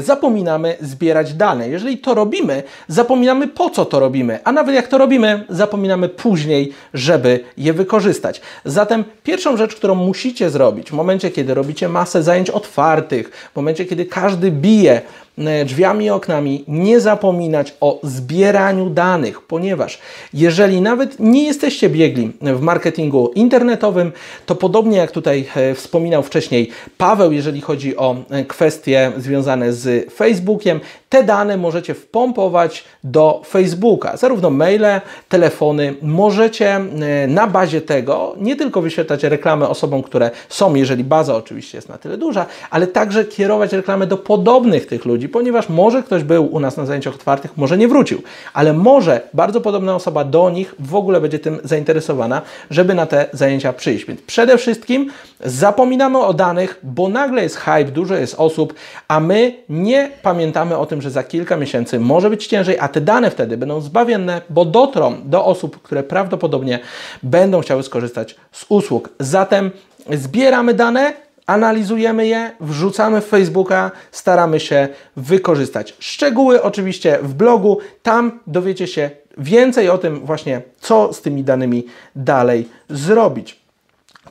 zapominamy 0.00 0.76
zbierać 0.80 1.34
dane. 1.34 1.68
Jeżeli 1.68 1.98
to 1.98 2.14
robimy, 2.14 2.62
zapominamy 2.88 3.48
po 3.48 3.70
co 3.70 3.84
to 3.84 4.00
robimy, 4.00 4.38
a 4.44 4.52
nawet 4.52 4.74
jak 4.74 4.88
to 4.88 4.98
robimy, 4.98 5.44
zapominamy 5.48 6.08
później, 6.08 6.72
żeby 6.94 7.40
je 7.56 7.72
wykorzystać. 7.72 8.40
Zatem 8.64 9.04
pierwszą 9.22 9.56
rzecz, 9.56 9.74
którą 9.74 9.94
musicie 9.94 10.50
zrobić 10.50 10.90
w 10.90 10.92
momencie, 10.92 11.30
kiedy 11.30 11.54
robicie 11.54 11.88
masę 11.88 12.22
zajęć 12.22 12.50
otwartych, 12.50 13.50
w 13.52 13.56
momencie, 13.56 13.84
kiedy 13.84 14.06
każdy 14.06 14.50
bije 14.50 15.00
E, 15.46 15.64
drzwiami 15.64 16.04
i 16.04 16.10
oknami, 16.10 16.64
nie 16.68 17.00
zapominać 17.00 17.74
o 17.80 18.00
zbieraniu 18.02 18.90
danych, 18.90 19.42
ponieważ 19.42 19.98
jeżeli 20.34 20.80
nawet 20.80 21.20
nie 21.20 21.44
jesteście 21.44 21.88
biegli 21.88 22.32
w 22.42 22.60
marketingu 22.60 23.32
internetowym, 23.34 24.12
to 24.46 24.54
podobnie 24.54 24.98
jak 24.98 25.10
tutaj 25.10 25.46
e, 25.56 25.74
wspominał 25.74 26.22
wcześniej 26.22 26.70
Paweł, 26.98 27.32
jeżeli 27.32 27.60
chodzi 27.60 27.96
o 27.96 28.16
e, 28.30 28.44
kwestie 28.44 29.12
związane 29.16 29.49
z 29.70 30.12
Facebookiem, 30.12 30.80
te 31.10 31.24
dane 31.24 31.56
możecie 31.56 31.94
wpompować 31.94 32.84
do 33.04 33.42
Facebooka, 33.46 34.16
zarówno 34.16 34.50
maile, 34.50 35.00
telefony. 35.28 35.94
Możecie 36.02 36.80
na 37.28 37.46
bazie 37.46 37.80
tego 37.80 38.34
nie 38.38 38.56
tylko 38.56 38.82
wyświetlać 38.82 39.24
reklamy 39.24 39.68
osobom, 39.68 40.02
które 40.02 40.30
są, 40.48 40.74
jeżeli 40.74 41.04
baza 41.04 41.36
oczywiście 41.36 41.78
jest 41.78 41.88
na 41.88 41.98
tyle 41.98 42.16
duża, 42.16 42.46
ale 42.70 42.86
także 42.86 43.24
kierować 43.24 43.72
reklamy 43.72 44.06
do 44.06 44.16
podobnych 44.16 44.86
tych 44.86 45.04
ludzi, 45.04 45.28
ponieważ 45.28 45.68
może 45.68 46.02
ktoś 46.02 46.24
był 46.24 46.54
u 46.54 46.60
nas 46.60 46.76
na 46.76 46.86
zajęciach 46.86 47.14
otwartych, 47.14 47.56
może 47.56 47.78
nie 47.78 47.88
wrócił, 47.88 48.22
ale 48.52 48.72
może 48.72 49.20
bardzo 49.34 49.60
podobna 49.60 49.94
osoba 49.94 50.24
do 50.24 50.50
nich 50.50 50.74
w 50.78 50.94
ogóle 50.94 51.20
będzie 51.20 51.38
tym 51.38 51.58
zainteresowana, 51.64 52.42
żeby 52.70 52.94
na 52.94 53.06
te 53.06 53.26
zajęcia 53.32 53.72
przyjść. 53.72 54.04
Więc 54.04 54.22
przede 54.22 54.58
wszystkim 54.58 55.10
zapominamy 55.44 56.18
o 56.18 56.34
danych, 56.34 56.78
bo 56.82 57.08
nagle 57.08 57.42
jest 57.42 57.56
hype, 57.56 57.84
dużo 57.84 58.14
jest 58.14 58.34
osób, 58.38 58.74
a 59.08 59.20
my 59.20 59.54
nie 59.68 60.10
pamiętamy 60.22 60.76
o 60.76 60.86
tym, 60.86 60.99
że 61.00 61.10
za 61.10 61.22
kilka 61.22 61.56
miesięcy 61.56 62.00
może 62.00 62.30
być 62.30 62.46
ciężej, 62.46 62.78
a 62.78 62.88
te 62.88 63.00
dane 63.00 63.30
wtedy 63.30 63.56
będą 63.56 63.80
zbawienne, 63.80 64.42
bo 64.50 64.64
dotrą 64.64 65.16
do 65.24 65.44
osób, 65.44 65.82
które 65.82 66.02
prawdopodobnie 66.02 66.78
będą 67.22 67.60
chciały 67.60 67.82
skorzystać 67.82 68.36
z 68.52 68.66
usług. 68.68 69.08
Zatem 69.20 69.70
zbieramy 70.12 70.74
dane, 70.74 71.12
analizujemy 71.46 72.26
je, 72.26 72.50
wrzucamy 72.60 73.20
w 73.20 73.26
Facebooka, 73.26 73.90
staramy 74.10 74.60
się 74.60 74.88
wykorzystać. 75.16 75.94
Szczegóły 75.98 76.62
oczywiście 76.62 77.18
w 77.22 77.34
blogu, 77.34 77.78
tam 78.02 78.40
dowiecie 78.46 78.86
się 78.86 79.10
więcej 79.38 79.88
o 79.88 79.98
tym 79.98 80.20
właśnie, 80.26 80.62
co 80.80 81.12
z 81.12 81.22
tymi 81.22 81.44
danymi 81.44 81.86
dalej 82.16 82.68
zrobić. 82.88 83.59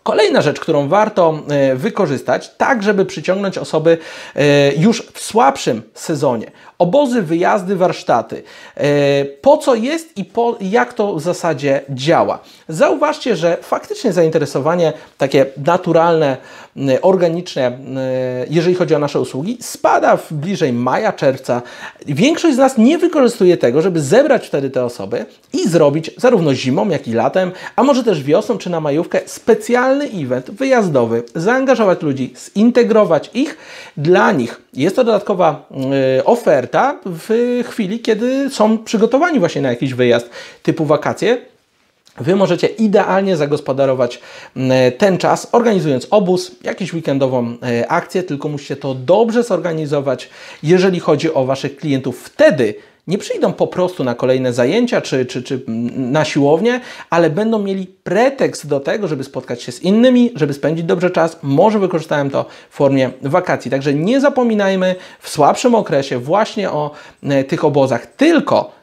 Kolejna 0.04 0.42
rzecz, 0.42 0.60
którą 0.60 0.88
warto 0.88 1.44
e, 1.50 1.76
wykorzystać, 1.76 2.52
tak 2.58 2.84
żeby 2.84 3.06
przyciągnąć 3.06 3.58
osoby 3.58 3.98
e, 4.36 4.74
już 4.76 5.02
w 5.14 5.20
słabszym 5.20 5.82
sezonie. 5.94 6.52
Obozy, 6.80 7.22
wyjazdy, 7.22 7.76
warsztaty. 7.76 8.44
E, 8.78 9.26
po 9.26 9.58
co 9.58 9.76
jest 9.76 10.18
i 10.18 10.26
po, 10.26 10.58
jak 10.62 10.94
to 10.94 11.16
w 11.16 11.22
zasadzie 11.22 11.82
działa? 11.90 12.40
Zauważcie, 12.68 13.36
że 13.36 13.58
faktycznie 13.62 14.14
zainteresowanie 14.14 14.94
takie 15.18 15.46
naturalne, 15.66 16.38
organiczne, 17.02 17.78
jeżeli 18.50 18.76
chodzi 18.76 18.96
o 18.96 19.00
nasze 19.00 19.20
usługi, 19.20 19.58
spada 19.62 20.18
w 20.18 20.34
bliżej 20.34 20.74
maja, 20.74 21.14
czerwca. 21.14 21.62
Większość 22.06 22.56
z 22.56 22.58
nas 22.58 22.78
nie 22.78 22.98
wykorzystuje 22.98 23.58
tego, 23.58 23.82
żeby 23.82 24.02
zebrać 24.02 24.48
wtedy 24.48 24.70
te 24.70 24.86
osoby 24.86 25.26
i 25.54 25.70
zrobić 25.70 26.12
zarówno 26.18 26.54
zimą, 26.54 26.90
jak 26.90 27.08
i 27.08 27.14
latem, 27.14 27.52
a 27.76 27.84
może 27.84 28.04
też 28.04 28.24
wiosną 28.24 28.58
czy 28.58 28.70
na 28.70 28.80
majówkę 28.80 29.22
specjalny 29.26 30.06
event 30.06 30.52
wyjazdowy, 30.52 31.24
zaangażować 31.36 32.02
ludzi, 32.02 32.34
zintegrować 32.58 33.30
ich 33.34 33.58
dla 33.98 34.32
nich. 34.32 34.62
Jest 34.74 34.96
to 34.96 35.04
dodatkowa 35.04 35.68
y, 36.20 36.26
oferta 36.26 37.00
w 37.06 37.60
chwili, 37.70 38.00
kiedy 38.00 38.50
są 38.50 38.78
przygotowani 38.78 39.40
właśnie 39.40 39.62
na 39.62 39.70
jakiś 39.70 39.94
wyjazd 39.94 40.30
typu 40.64 40.86
wakacje. 40.86 41.38
Wy 42.18 42.36
możecie 42.36 42.68
idealnie 42.68 43.38
zagospodarować 43.38 44.20
ten 44.98 45.18
czas, 45.18 45.48
organizując 45.52 46.08
obóz, 46.10 46.52
jakąś 46.64 46.94
weekendową 46.94 47.52
y, 47.82 47.90
akcję, 47.90 48.24
tylko 48.24 48.50
musicie 48.50 48.76
to 48.76 48.96
dobrze 48.96 49.44
zorganizować, 49.44 50.30
jeżeli 50.64 51.00
chodzi 51.00 51.34
o 51.34 51.46
Waszych 51.46 51.76
klientów. 51.76 52.22
Wtedy 52.24 52.74
nie 53.08 53.18
przyjdą 53.18 53.54
po 53.54 53.68
prostu 53.68 54.04
na 54.04 54.16
kolejne 54.16 54.54
zajęcia 54.54 55.02
czy, 55.02 55.26
czy, 55.26 55.44
czy 55.44 55.62
na 55.96 56.26
siłownię, 56.26 56.82
ale 57.10 57.30
będą 57.30 57.60
mieli 57.60 57.88
pretekst 57.88 58.68
do 58.68 58.80
tego, 58.80 59.08
żeby 59.08 59.24
spotkać 59.24 59.64
się 59.64 59.72
z 59.72 59.82
innymi, 59.82 60.32
żeby 60.36 60.54
spędzić 60.54 60.86
dobrze 60.86 61.12
czas. 61.12 61.40
Może 61.44 61.80
wykorzystałem 61.80 62.30
to 62.30 62.46
w 62.70 62.76
formie 62.76 63.12
wakacji. 63.22 63.72
Także 63.72 63.94
nie 63.94 64.20
zapominajmy 64.20 64.96
w 65.20 65.30
słabszym 65.30 65.76
okresie 65.76 66.20
właśnie 66.20 66.72
o 66.72 66.92
e, 67.24 67.44
tych 67.44 67.66
obozach, 67.66 68.06
tylko 68.06 68.79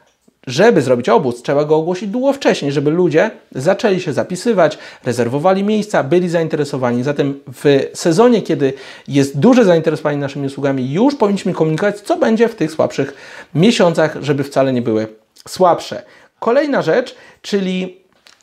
żeby 0.47 0.81
zrobić 0.81 1.09
obóz, 1.09 1.41
trzeba 1.41 1.65
go 1.65 1.75
ogłosić 1.75 2.09
długo 2.09 2.33
wcześniej, 2.33 2.71
żeby 2.71 2.91
ludzie 2.91 3.31
zaczęli 3.51 3.99
się 3.99 4.13
zapisywać, 4.13 4.77
rezerwowali 5.05 5.63
miejsca, 5.63 6.03
byli 6.03 6.29
zainteresowani. 6.29 7.03
Zatem 7.03 7.39
w 7.53 7.81
sezonie, 7.93 8.41
kiedy 8.41 8.73
jest 9.07 9.39
duże 9.39 9.65
zainteresowanie 9.65 10.17
naszymi 10.17 10.47
usługami, 10.47 10.93
już 10.93 11.15
powinniśmy 11.15 11.53
komunikować, 11.53 11.99
co 11.99 12.17
będzie 12.17 12.47
w 12.47 12.55
tych 12.55 12.71
słabszych 12.71 13.13
miesiącach, 13.55 14.17
żeby 14.21 14.43
wcale 14.43 14.73
nie 14.73 14.81
były 14.81 15.07
słabsze. 15.47 16.03
Kolejna 16.39 16.81
rzecz, 16.81 17.15
czyli 17.41 17.97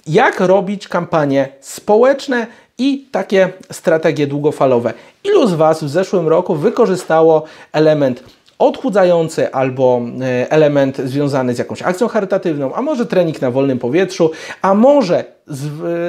jak 0.07 0.41
robić 0.41 0.89
kampanie 0.89 1.49
społeczne 1.61 2.47
i 2.79 3.07
takie 3.11 3.53
strategie 3.73 4.27
długofalowe. 4.27 4.93
Ilu 5.25 5.47
z 5.47 5.55
Was 5.55 5.85
w 5.85 5.89
zeszłym 5.89 6.29
roku 6.29 6.55
wykorzystało 6.55 7.45
element 7.73 8.25
odchudzający 8.59 9.53
albo 9.53 10.03
e, 10.21 10.51
element 10.51 10.99
związany 10.99 11.55
z 11.55 11.59
jakąś 11.59 11.83
akcją 11.83 12.09
charytatywną, 12.09 12.75
a 12.75 12.83
może 12.83 13.07
trening 13.07 13.41
na 13.41 13.51
wolnym 13.51 13.79
powietrzu, 13.79 14.31
a 14.63 14.75
może 14.75 15.25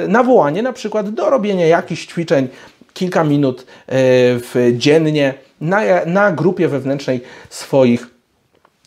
nawołanie 0.08 0.62
na 0.62 0.72
przykład 0.72 1.10
do 1.10 1.30
robienia 1.30 1.66
jakichś 1.66 2.06
ćwiczeń 2.06 2.48
kilka 2.96 3.24
minut 3.24 3.60
e, 3.60 3.64
w 4.38 4.72
dziennie 4.76 5.34
na, 5.60 5.80
na 6.06 6.32
grupie 6.32 6.68
wewnętrznej 6.68 7.20
swoich 7.50 8.06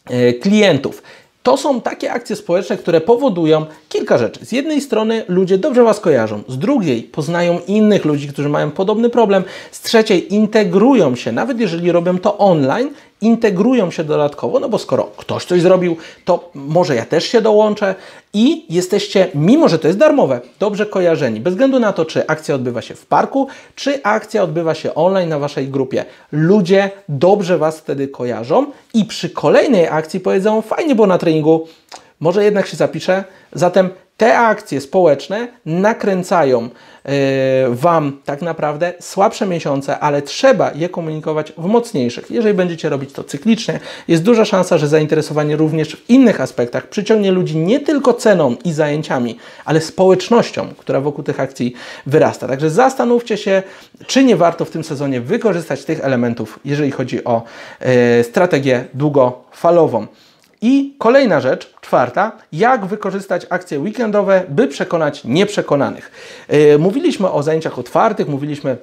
e, 0.10 0.34
klientów. 0.34 1.04
To 1.44 1.58
są 1.58 1.82
takie 1.82 2.12
akcje 2.12 2.36
społeczne, 2.36 2.78
które 2.78 3.02
powodują 3.02 3.66
kilka 3.90 4.18
rzeczy. 4.18 4.46
Z 4.46 4.52
jednej 4.52 4.82
strony 4.82 5.24
ludzie 5.28 5.58
dobrze 5.58 5.84
Was 5.84 6.00
kojarzą, 6.00 6.44
z 6.48 6.58
drugiej 6.58 7.04
poznają 7.04 7.60
innych 7.68 8.06
ludzi, 8.06 8.28
którzy 8.28 8.50
mają 8.50 8.72
podobny 8.72 9.10
problem, 9.10 9.44
z 9.72 9.82
trzeciej 9.82 10.34
integrują 10.34 11.16
się, 11.16 11.32
nawet 11.32 11.60
jeżeli 11.60 11.92
robią 11.92 12.18
to 12.18 12.38
online, 12.38 12.90
integrują 13.22 13.92
się 13.92 14.04
dodatkowo, 14.04 14.60
no 14.60 14.70
bo 14.70 14.78
skoro 14.78 15.04
ktoś 15.18 15.46
coś 15.46 15.62
zrobił, 15.62 15.98
to 16.26 16.50
może 16.56 16.96
ja 16.96 17.06
też 17.06 17.26
się 17.26 17.42
dołączę 17.42 17.96
i 18.34 18.66
jesteście, 18.74 19.28
mimo 19.36 19.70
że 19.70 19.80
to 19.80 19.88
jest 19.88 20.00
darmowe, 20.00 20.42
dobrze 20.60 20.86
kojarzeni, 20.86 21.40
bez 21.40 21.54
względu 21.54 21.80
na 21.80 21.94
to, 21.94 22.06
czy 22.06 22.28
akcja 22.28 22.56
odbywa 22.56 22.82
się 22.82 22.96
w 22.96 23.06
parku, 23.06 23.48
czy 23.76 24.04
akcja 24.04 24.44
odbywa 24.44 24.76
się 24.76 24.96
online 24.96 25.30
na 25.30 25.40
Waszej 25.40 25.68
grupie. 25.68 26.06
Ludzie 26.32 26.92
dobrze 27.10 27.58
Was 27.58 27.80
wtedy 27.80 28.08
kojarzą 28.08 28.66
i 28.94 29.06
przy 29.06 29.30
kolejnej 29.30 29.88
akcji 29.88 30.20
powiedzą, 30.20 30.62
fajnie 30.62 30.96
było 30.96 31.08
na 31.08 31.18
treningu, 31.18 31.68
może 32.20 32.44
jednak 32.44 32.68
się 32.68 32.78
zapiszę. 32.78 33.24
Zatem 33.54 33.90
te 34.20 34.38
akcje 34.38 34.82
społeczne 34.82 35.48
nakręcają 35.66 36.62
yy, 36.62 37.12
Wam 37.70 38.22
tak 38.26 38.42
naprawdę 38.42 38.94
słabsze 39.00 39.48
miesiące, 39.48 40.00
ale 40.00 40.22
trzeba 40.22 40.72
je 40.72 40.90
komunikować 40.90 41.54
w 41.58 41.66
mocniejszych. 41.66 42.32
Jeżeli 42.32 42.54
będziecie 42.54 42.90
robić 42.90 43.14
to 43.14 43.24
cyklicznie, 43.24 43.80
jest 44.08 44.24
duża 44.24 44.46
szansa, 44.46 44.78
że 44.78 44.88
zainteresowanie 44.88 45.56
również 45.56 45.96
w 45.96 46.10
innych 46.10 46.42
aspektach 46.42 46.88
przyciągnie 46.88 47.32
ludzi 47.32 47.58
nie 47.58 47.80
tylko 47.80 48.14
ceną 48.14 48.56
i 48.66 48.72
zajęciami, 48.72 49.38
ale 49.66 49.82
społecznością, 49.82 50.68
która 50.78 51.02
wokół 51.02 51.24
tych 51.24 51.40
akcji 51.40 51.74
wyrasta. 52.06 52.48
Także 52.48 52.70
zastanówcie 52.70 53.38
się, 53.38 53.64
czy 54.08 54.24
nie 54.24 54.36
warto 54.36 54.66
w 54.66 54.70
tym 54.70 54.84
sezonie 54.84 55.22
wykorzystać 55.22 55.86
tych 55.86 56.00
elementów, 56.00 56.60
jeżeli 56.66 56.92
chodzi 56.92 57.24
o 57.24 57.44
yy, 57.82 58.24
strategię 58.24 58.86
długofalową. 58.94 60.08
I 60.62 60.96
kolejna 60.98 61.42
rzecz, 61.42 61.74
czwarta, 61.82 62.32
jak 62.52 62.86
wykorzystać 62.86 63.46
akcje 63.50 63.80
weekendowe, 63.80 64.44
by 64.50 64.68
przekonać 64.68 65.24
nieprzekonanych. 65.24 66.12
E, 66.48 66.78
mówiliśmy 66.78 67.32
o 67.32 67.44
zajęciach 67.44 67.80
otwartych, 67.80 68.28
mówiliśmy 68.28 68.78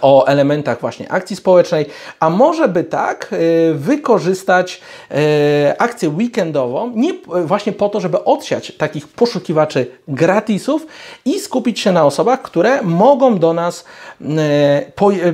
o 0.00 0.26
elementach 0.26 0.80
właśnie 0.80 1.12
akcji 1.12 1.36
społecznej, 1.36 1.86
a 2.20 2.30
może 2.30 2.68
by 2.68 2.84
tak 2.84 3.30
e, 3.32 3.74
wykorzystać 3.74 4.80
e, 5.10 5.74
akcję 5.78 6.08
weekendową 6.08 6.92
nie 6.94 7.12
właśnie 7.44 7.72
po 7.72 7.88
to, 7.88 8.00
żeby 8.00 8.24
odsiać 8.24 8.72
takich 8.76 9.08
poszukiwaczy 9.08 9.86
gratisów 10.08 10.86
i 11.24 11.40
skupić 11.40 11.80
się 11.80 11.92
na 11.92 12.04
osobach, 12.04 12.42
które 12.42 12.82
mogą 12.82 13.38
do 13.38 13.52
nas 13.52 13.84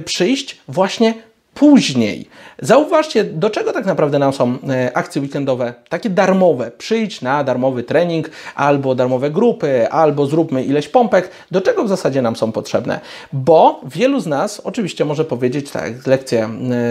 przyjść 0.04 0.60
właśnie 0.68 1.14
później. 1.60 2.28
Zauważcie, 2.58 3.24
do 3.24 3.50
czego 3.50 3.72
tak 3.72 3.86
naprawdę 3.86 4.18
nam 4.18 4.32
są 4.32 4.58
e, 4.68 4.96
akcje 4.96 5.22
weekendowe, 5.22 5.74
takie 5.88 6.10
darmowe. 6.10 6.70
Przyjdź 6.78 7.22
na 7.22 7.44
darmowy 7.44 7.82
trening, 7.82 8.30
albo 8.54 8.94
darmowe 8.94 9.30
grupy, 9.30 9.88
albo 9.90 10.26
zróbmy 10.26 10.64
ileś 10.64 10.88
pompek. 10.88 11.30
Do 11.50 11.60
czego 11.60 11.84
w 11.84 11.88
zasadzie 11.88 12.22
nam 12.22 12.36
są 12.36 12.52
potrzebne? 12.52 13.00
Bo 13.32 13.80
wielu 13.84 14.20
z 14.20 14.26
nas 14.26 14.60
oczywiście 14.60 15.04
może 15.04 15.24
powiedzieć, 15.24 15.70
tak, 15.70 16.06
lekcje 16.06 16.48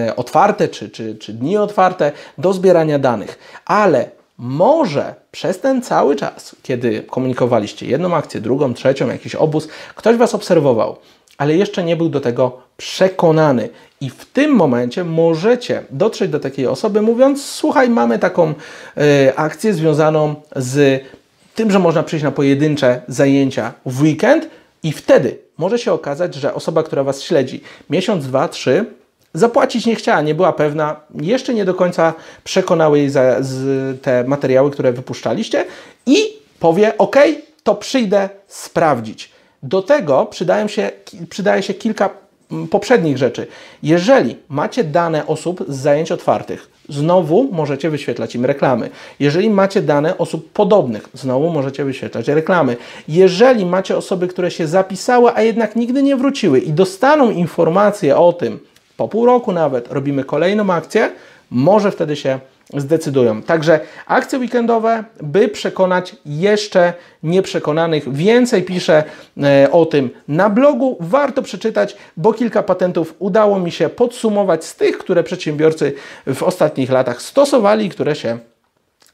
e, 0.08 0.16
otwarte, 0.16 0.68
czy, 0.68 0.90
czy, 0.90 1.16
czy 1.16 1.34
dni 1.34 1.58
otwarte 1.58 2.12
do 2.38 2.54
zbierania 2.54 3.00
danych, 3.00 3.40
ale 3.66 4.10
może 4.38 5.16
przez 5.32 5.60
ten 5.60 5.82
cały 5.82 6.16
czas, 6.16 6.56
kiedy 6.64 7.04
komunikowaliście 7.04 7.86
jedną 7.86 8.16
akcję, 8.16 8.42
drugą, 8.42 8.74
trzecią, 8.74 9.08
jakiś 9.08 9.36
obóz, 9.36 9.68
ktoś 9.96 10.18
Was 10.18 10.36
obserwował, 10.36 10.96
ale 11.38 11.56
jeszcze 11.56 11.84
nie 11.84 11.96
był 11.96 12.10
do 12.10 12.22
tego 12.22 12.70
przekonany. 12.78 13.70
I 14.02 14.10
w 14.10 14.26
tym 14.26 14.52
momencie 14.52 15.04
możecie 15.04 15.84
dotrzeć 15.90 16.32
do 16.32 16.40
takiej 16.40 16.68
osoby, 16.68 17.02
mówiąc: 17.02 17.46
Słuchaj, 17.46 17.90
mamy 17.90 18.20
taką 18.20 18.50
y, 18.50 18.54
akcję 19.36 19.74
związaną 19.74 20.36
z 20.56 21.04
tym, 21.56 21.72
że 21.72 21.80
można 21.80 22.04
przyjść 22.04 22.24
na 22.24 22.32
pojedyncze 22.32 23.02
zajęcia 23.08 23.74
w 23.86 24.02
weekend, 24.02 24.50
i 24.84 24.92
wtedy 24.92 25.38
może 25.58 25.80
się 25.80 25.94
okazać, 25.94 26.36
że 26.36 26.54
osoba, 26.54 26.84
która 26.84 27.04
Was 27.04 27.22
śledzi 27.22 27.62
miesiąc, 27.90 28.28
dwa, 28.28 28.48
trzy, 28.48 28.86
zapłacić 29.34 29.86
nie 29.86 29.96
chciała, 29.96 30.22
nie 30.22 30.36
była 30.36 30.54
pewna, 30.54 31.00
jeszcze 31.22 31.54
nie 31.54 31.66
do 31.66 31.74
końca 31.74 32.14
przekonały 32.44 33.00
jej 33.00 33.10
za, 33.10 33.36
te 34.02 34.24
materiały, 34.24 34.72
które 34.72 34.92
wypuszczaliście, 34.92 35.66
i 36.06 36.18
powie: 36.60 36.98
OK, 36.98 37.16
to 37.64 37.76
przyjdę 37.76 38.30
sprawdzić. 38.48 39.32
Do 39.64 39.82
tego 39.82 40.26
przydają 40.26 40.68
się, 40.68 40.92
przydaje 41.30 41.64
się 41.64 41.74
kilka 41.74 42.10
poprzednich 42.70 43.18
rzeczy. 43.18 43.48
Jeżeli 43.84 44.36
macie 44.50 44.84
dane 44.84 45.28
osób 45.28 45.66
z 45.68 45.78
zajęć 45.78 46.12
otwartych, 46.12 46.70
znowu 46.90 47.50
możecie 47.52 47.90
wyświetlać 47.90 48.36
im 48.36 48.46
reklamy. 48.46 48.90
Jeżeli 49.20 49.50
macie 49.50 49.82
dane 49.82 50.18
osób 50.18 50.52
podobnych, 50.52 51.10
znowu 51.14 51.50
możecie 51.50 51.86
wyświetlać 51.86 52.28
reklamy. 52.28 52.78
Jeżeli 53.08 53.66
macie 53.66 53.98
osoby, 53.98 54.28
które 54.28 54.52
się 54.52 54.68
zapisały, 54.68 55.32
a 55.36 55.42
jednak 55.42 55.76
nigdy 55.76 56.04
nie 56.04 56.16
wróciły 56.16 56.60
i 56.60 56.74
dostaną 56.74 57.32
informację 57.32 58.18
o 58.18 58.34
tym, 58.34 58.60
po 58.98 59.08
pół 59.08 59.26
roku 59.26 59.52
nawet 59.52 59.92
robimy 59.92 60.24
kolejną 60.24 60.74
akcję, 60.74 61.12
może 61.52 61.92
wtedy 61.92 62.16
się 62.16 62.40
zdecydują. 62.78 63.42
Także 63.42 63.80
akcje 64.06 64.40
weekendowe, 64.40 65.04
by 65.22 65.48
przekonać 65.48 66.16
jeszcze 66.26 66.94
nieprzekonanych. 67.24 68.14
Więcej 68.14 68.64
piszę 68.64 69.04
e, 69.44 69.72
o 69.72 69.86
tym 69.86 70.10
na 70.28 70.50
blogu. 70.50 70.98
Warto 71.00 71.42
przeczytać, 71.42 71.96
bo 72.18 72.34
kilka 72.34 72.64
patentów 72.64 73.16
udało 73.20 73.60
mi 73.60 73.72
się 73.72 73.90
podsumować 73.90 74.66
z 74.66 74.76
tych, 74.76 74.98
które 74.98 75.24
przedsiębiorcy 75.24 75.94
w 76.34 76.44
ostatnich 76.44 76.92
latach 76.92 77.22
stosowali, 77.22 77.90
które 77.90 78.16
się 78.16 78.38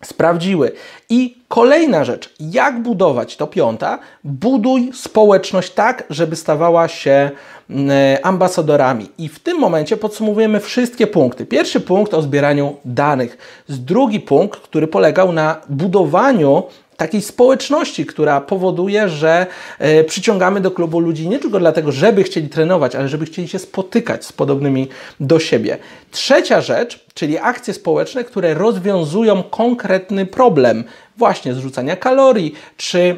sprawdziły. 0.04 0.72
I 1.10 1.38
kolejna 1.48 2.04
rzecz, 2.04 2.34
jak 2.40 2.82
budować, 2.82 3.38
to 3.38 3.48
piąta, 3.48 4.00
buduj 4.24 4.92
społeczność 4.94 5.72
tak, 5.74 6.04
żeby 6.10 6.36
stawała 6.36 6.88
się 6.88 7.32
mm, 7.70 7.90
ambasadorami. 8.24 9.10
I 9.18 9.30
w 9.30 9.40
tym 9.40 9.60
momencie 9.60 9.98
podsumowujemy 9.98 10.60
wszystkie 10.60 11.08
punkty. 11.08 11.46
Pierwszy 11.46 11.80
punkt 11.80 12.14
o 12.14 12.22
zbieraniu 12.22 12.76
danych. 12.86 13.64
Drugi 13.70 14.20
punkt, 14.20 14.60
który 14.60 14.88
polegał 14.88 15.32
na 15.32 15.62
budowaniu 15.70 16.64
takiej 16.98 17.22
społeczności, 17.22 18.06
która 18.06 18.42
powoduje, 18.42 19.10
że 19.10 19.48
e, 19.80 20.04
przyciągamy 20.04 20.62
do 20.62 20.72
klubu 20.72 21.00
ludzi 21.00 21.30
nie 21.30 21.40
tylko 21.40 21.60
dlatego, 21.60 21.92
żeby 21.92 22.24
chcieli 22.24 22.50
trenować, 22.50 22.96
ale 22.96 23.10
żeby 23.10 23.26
chcieli 23.26 23.48
się 23.48 23.60
spotykać 23.60 24.26
z 24.26 24.34
podobnymi 24.34 24.88
do 25.20 25.40
siebie. 25.40 25.78
Trzecia 26.12 26.62
rzecz, 26.62 27.06
czyli 27.14 27.38
akcje 27.38 27.74
społeczne, 27.74 28.24
które 28.24 28.54
rozwiązują 28.54 29.44
konkretny 29.44 30.26
problem, 30.26 30.84
właśnie 31.18 31.54
zrzucania 31.54 31.96
kalorii, 31.96 32.54
czy 32.78 33.16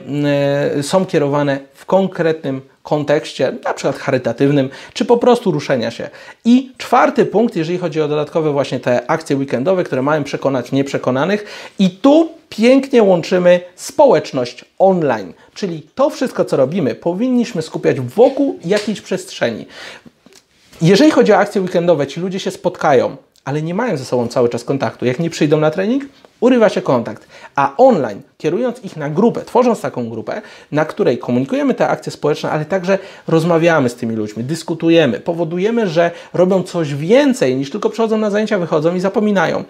y, 0.80 0.84
są 0.84 1.06
kierowane 1.06 1.60
w 1.74 1.86
konkretnym 1.86 2.62
kontekście, 2.88 3.54
na 3.64 3.74
przykład 3.74 3.98
charytatywnym, 3.98 4.70
czy 4.94 5.06
po 5.06 5.18
prostu 5.18 5.52
ruszenia 5.52 5.92
się. 5.92 6.10
I 6.46 6.72
czwarty 6.78 7.26
punkt, 7.26 7.56
jeżeli 7.56 7.78
chodzi 7.78 8.02
o 8.02 8.08
dodatkowe 8.08 8.52
właśnie 8.52 8.80
te 8.80 9.12
akcje 9.12 9.36
weekendowe, 9.36 9.84
które 9.84 10.02
mają 10.02 10.24
przekonać 10.24 10.72
nieprzekonanych 10.72 11.46
i 11.80 11.90
tu 11.90 12.30
pięknie 12.50 13.04
łączymy 13.04 13.60
społeczność 13.76 14.66
online, 14.80 15.34
czyli 15.54 15.88
to 15.96 16.10
wszystko, 16.10 16.46
co 16.46 16.58
robimy, 16.58 16.96
powinniśmy 16.96 17.62
skupiać 17.62 18.00
wokół 18.00 18.60
jakiejś 18.66 19.02
przestrzeni. 19.02 19.66
Jeżeli 20.82 21.12
chodzi 21.12 21.34
o 21.34 21.38
akcje 21.38 21.62
weekendowe, 21.62 22.08
ci 22.08 22.20
ludzie 22.20 22.40
się 22.40 22.52
spotkają, 22.52 23.18
ale 23.48 23.62
nie 23.62 23.74
mają 23.74 23.98
ze 23.98 24.06
sobą 24.06 24.28
cały 24.28 24.50
czas 24.50 24.64
kontaktu. 24.64 25.06
Jak 25.06 25.20
nie 25.20 25.30
przyjdą 25.30 25.60
na 25.60 25.72
trening, 25.72 26.04
urywa 26.40 26.70
się 26.70 26.82
kontakt. 26.82 27.28
A 27.56 27.74
online, 27.78 28.22
kierując 28.38 28.84
ich 28.84 28.98
na 28.98 29.10
grupę, 29.10 29.42
tworząc 29.42 29.82
taką 29.82 30.10
grupę, 30.10 30.42
na 30.72 30.86
której 30.86 31.18
komunikujemy 31.18 31.74
te 31.74 31.88
akcje 31.88 32.12
społeczne, 32.12 32.52
ale 32.52 32.66
także 32.66 33.00
rozmawiamy 33.28 33.90
z 33.90 33.96
tymi 33.96 34.16
ludźmi, 34.16 34.44
dyskutujemy, 34.44 35.20
powodujemy, 35.20 35.88
że 35.88 36.12
robią 36.34 36.64
coś 36.64 36.96
więcej 36.96 37.56
niż 37.56 37.70
tylko 37.72 37.90
przychodzą 37.90 38.18
na 38.18 38.30
zajęcia, 38.30 38.60
wychodzą 38.60 38.96
i 38.96 39.00
zapominają. 39.00 39.64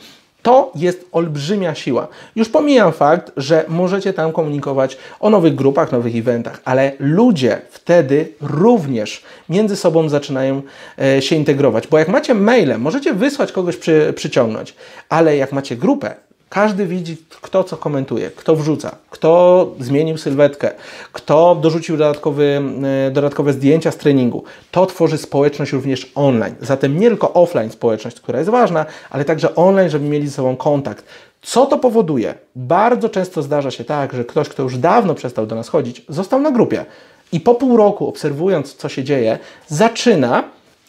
To 0.47 0.71
jest 0.75 1.05
olbrzymia 1.11 1.75
siła. 1.75 2.07
Już 2.35 2.49
pomijam 2.49 2.91
fakt, 2.91 3.31
że 3.37 3.65
możecie 3.67 4.13
tam 4.13 4.31
komunikować 4.31 4.97
o 5.19 5.29
nowych 5.29 5.55
grupach, 5.55 5.91
nowych 5.91 6.15
eventach, 6.15 6.61
ale 6.65 6.91
ludzie 6.99 7.61
wtedy 7.69 8.27
również 8.41 9.23
między 9.49 9.75
sobą 9.75 10.09
zaczynają 10.09 10.61
e, 11.01 11.21
się 11.21 11.35
integrować. 11.35 11.87
Bo 11.87 11.99
jak 11.99 12.07
macie 12.07 12.33
maile, 12.33 12.77
możecie 12.77 13.13
wysłać 13.13 13.51
kogoś 13.51 13.77
przy, 13.77 14.13
przyciągnąć, 14.15 14.75
ale 15.09 15.37
jak 15.37 15.51
macie 15.51 15.75
grupę, 15.75 16.15
każdy 16.49 16.85
widzi, 16.85 17.17
kto 17.41 17.63
co 17.63 17.77
komentuje, 17.77 18.31
kto 18.31 18.55
wrzuca, 18.55 18.95
kto 19.09 19.71
zmienił 19.79 20.17
sylwetkę, 20.17 20.71
kto 21.13 21.55
dorzucił 21.61 21.97
dodatkowy, 21.97 22.61
e, 23.07 23.11
dodatkowe 23.11 23.53
zdjęcia 23.53 23.91
z 23.91 23.97
treningu. 23.97 24.43
To 24.71 24.85
tworzy 24.85 25.17
społeczność 25.17 25.71
również 25.71 26.11
online. 26.15 26.55
Zatem 26.61 26.99
nie 26.99 27.07
tylko 27.07 27.33
offline 27.33 27.71
społeczność, 27.71 28.19
która 28.19 28.39
jest 28.39 28.51
ważna, 28.51 28.85
ale 29.09 29.25
także 29.25 29.55
online, 29.55 29.89
żeby 29.89 30.09
mieli 30.09 30.27
ze 30.27 30.33
sobą 30.33 30.55
kontakt. 30.55 31.05
Co 31.41 31.65
to 31.65 31.77
powoduje? 31.77 32.33
Bardzo 32.55 33.09
często 33.09 33.41
zdarza 33.41 33.71
się 33.71 33.83
tak, 33.83 34.13
że 34.13 34.25
ktoś, 34.25 34.49
kto 34.49 34.63
już 34.63 34.77
dawno 34.77 35.15
przestał 35.15 35.45
do 35.45 35.55
nas 35.55 35.69
chodzić, 35.69 36.01
został 36.09 36.41
na 36.41 36.51
grupie 36.51 36.85
i 37.31 37.39
po 37.39 37.55
pół 37.55 37.77
roku, 37.77 38.07
obserwując, 38.07 38.75
co 38.75 38.89
się 38.89 39.03
dzieje, 39.03 39.39
zaczyna 39.67 40.43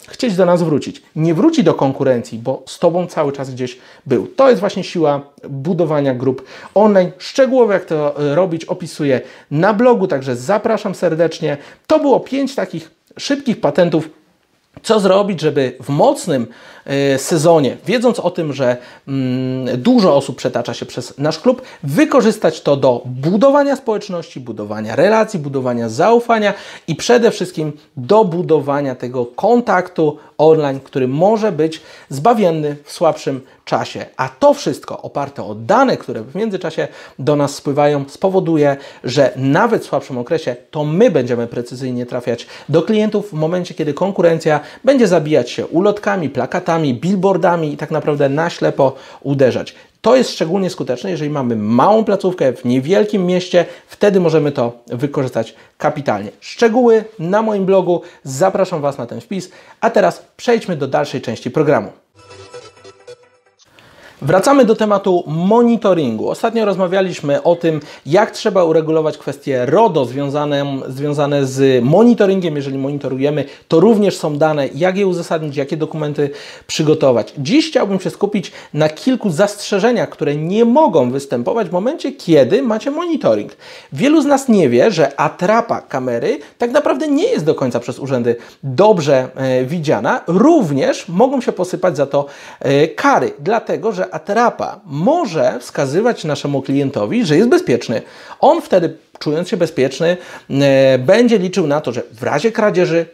chcieć 0.09 0.35
do 0.35 0.45
nas 0.45 0.63
wrócić. 0.63 1.01
Nie 1.15 1.33
wróci 1.33 1.63
do 1.63 1.73
konkurencji, 1.73 2.39
bo 2.39 2.63
z 2.65 2.79
Tobą 2.79 3.07
cały 3.07 3.31
czas 3.31 3.51
gdzieś 3.51 3.77
był. 4.05 4.27
To 4.27 4.49
jest 4.49 4.59
właśnie 4.59 4.83
siła 4.83 5.21
budowania 5.49 6.13
grup 6.13 6.45
online. 6.75 7.11
Szczegółowo 7.17 7.73
jak 7.73 7.85
to 7.85 8.21
e, 8.31 8.35
robić 8.35 8.65
opisuję 8.65 9.21
na 9.51 9.73
blogu, 9.73 10.07
także 10.07 10.35
zapraszam 10.35 10.95
serdecznie. 10.95 11.57
To 11.87 11.99
było 11.99 12.19
pięć 12.19 12.55
takich 12.55 12.91
szybkich 13.17 13.61
patentów 13.61 14.09
co 14.83 14.99
zrobić, 14.99 15.41
żeby 15.41 15.77
w 15.83 15.89
mocnym 15.89 16.47
e, 16.85 17.19
sezonie, 17.19 17.77
wiedząc 17.85 18.19
o 18.19 18.31
tym, 18.31 18.53
że 18.53 18.77
mm, 19.07 19.81
dużo 19.81 20.15
osób 20.15 20.37
przetacza 20.37 20.73
się 20.73 20.85
przez 20.85 21.17
nasz 21.17 21.39
klub, 21.39 21.61
wykorzystać 21.83 22.61
to 22.61 22.77
do 22.77 23.01
budowania 23.05 23.75
społeczności, 23.75 24.39
budowania 24.39 24.95
relacji, 24.95 25.39
budowania 25.39 25.89
zaufania 25.89 26.53
i 26.87 26.95
przede 26.95 27.31
wszystkim 27.31 27.71
do 27.97 28.25
budowania 28.25 28.95
tego 28.95 29.25
kontaktu 29.25 30.17
online, 30.39 30.79
który 30.79 31.07
może 31.07 31.51
być 31.51 31.81
zbawienny 32.09 32.75
w 32.83 32.91
słabszym 32.91 33.41
czasie. 33.65 34.05
A 34.17 34.29
to 34.29 34.53
wszystko 34.53 35.01
oparte 35.01 35.43
o 35.43 35.55
dane, 35.55 35.97
które 35.97 36.21
w 36.21 36.35
międzyczasie 36.35 36.87
do 37.19 37.35
nas 37.35 37.55
spływają, 37.55 38.05
spowoduje, 38.07 38.77
że 39.03 39.31
nawet 39.35 39.83
w 39.83 39.85
słabszym 39.85 40.17
okresie 40.17 40.55
to 40.71 40.83
my 40.83 41.11
będziemy 41.11 41.47
precyzyjnie 41.47 42.05
trafiać 42.05 42.47
do 42.69 42.81
klientów 42.81 43.29
w 43.29 43.33
momencie, 43.33 43.73
kiedy 43.73 43.93
konkurencja 43.93 44.59
będzie 44.83 45.07
zabijać 45.07 45.49
się 45.49 45.67
ulotkami, 45.67 46.29
plakatami, 46.29 46.93
billboardami 46.93 47.73
i 47.73 47.77
tak 47.77 47.91
naprawdę 47.91 48.29
na 48.29 48.49
ślepo 48.49 48.95
uderzać. 49.21 49.75
To 50.01 50.15
jest 50.15 50.29
szczególnie 50.29 50.69
skuteczne, 50.69 51.11
jeżeli 51.11 51.29
mamy 51.29 51.55
małą 51.55 52.03
placówkę 52.03 52.53
w 52.53 52.65
niewielkim 52.65 53.25
mieście, 53.25 53.65
wtedy 53.87 54.19
możemy 54.19 54.51
to 54.51 54.83
wykorzystać 54.87 55.55
kapitalnie. 55.77 56.31
Szczegóły 56.39 57.03
na 57.19 57.41
moim 57.41 57.65
blogu, 57.65 58.01
zapraszam 58.23 58.81
Was 58.81 58.97
na 58.97 59.05
ten 59.05 59.21
wpis, 59.21 59.51
a 59.81 59.89
teraz 59.89 60.25
przejdźmy 60.37 60.75
do 60.75 60.87
dalszej 60.87 61.21
części 61.21 61.51
programu. 61.51 61.91
Wracamy 64.21 64.65
do 64.65 64.75
tematu 64.75 65.23
monitoringu. 65.27 66.29
Ostatnio 66.29 66.65
rozmawialiśmy 66.65 67.43
o 67.43 67.55
tym, 67.55 67.79
jak 68.05 68.31
trzeba 68.31 68.63
uregulować 68.63 69.17
kwestie 69.17 69.65
RODO 69.65 70.05
związane, 70.05 70.65
związane 70.87 71.45
z 71.45 71.83
monitoringiem. 71.83 72.55
Jeżeli 72.55 72.77
monitorujemy, 72.77 73.45
to 73.67 73.79
również 73.79 74.17
są 74.17 74.37
dane, 74.37 74.67
jak 74.67 74.97
je 74.97 75.07
uzasadnić, 75.07 75.55
jakie 75.55 75.77
dokumenty 75.77 76.29
przygotować. 76.67 77.33
Dziś 77.37 77.69
chciałbym 77.69 77.99
się 77.99 78.09
skupić 78.09 78.51
na 78.73 78.89
kilku 78.89 79.29
zastrzeżeniach, 79.29 80.09
które 80.09 80.35
nie 80.35 80.65
mogą 80.65 81.11
występować 81.11 81.69
w 81.69 81.71
momencie, 81.71 82.11
kiedy 82.11 82.61
macie 82.61 82.91
monitoring. 82.91 83.51
Wielu 83.93 84.21
z 84.21 84.25
nas 84.25 84.49
nie 84.49 84.69
wie, 84.69 84.91
że 84.91 85.19
atrapa 85.19 85.81
kamery 85.81 86.39
tak 86.57 86.71
naprawdę 86.71 87.07
nie 87.07 87.27
jest 87.27 87.45
do 87.45 87.55
końca 87.55 87.79
przez 87.79 87.99
urzędy 87.99 88.35
dobrze 88.63 89.29
e, 89.35 89.65
widziana. 89.65 90.21
Również 90.27 91.07
mogą 91.07 91.41
się 91.41 91.51
posypać 91.51 91.97
za 91.97 92.05
to 92.05 92.25
e, 92.59 92.87
kary, 92.87 93.31
dlatego 93.39 93.91
że 93.91 94.08
atrapa 94.11 94.79
może 94.85 95.59
wskazywać 95.59 96.23
naszemu 96.23 96.61
klientowi, 96.61 97.25
że 97.25 97.37
jest 97.37 97.49
bezpieczny. 97.49 98.01
On 98.39 98.61
wtedy, 98.61 98.97
czując 99.19 99.49
się 99.49 99.57
bezpieczny, 99.57 100.17
e, 100.49 100.97
będzie 100.97 101.37
liczył 101.37 101.67
na 101.67 101.81
to, 101.81 101.91
że 101.91 102.03
w 102.11 102.23
razie 102.23 102.51
kradzieży 102.51 103.05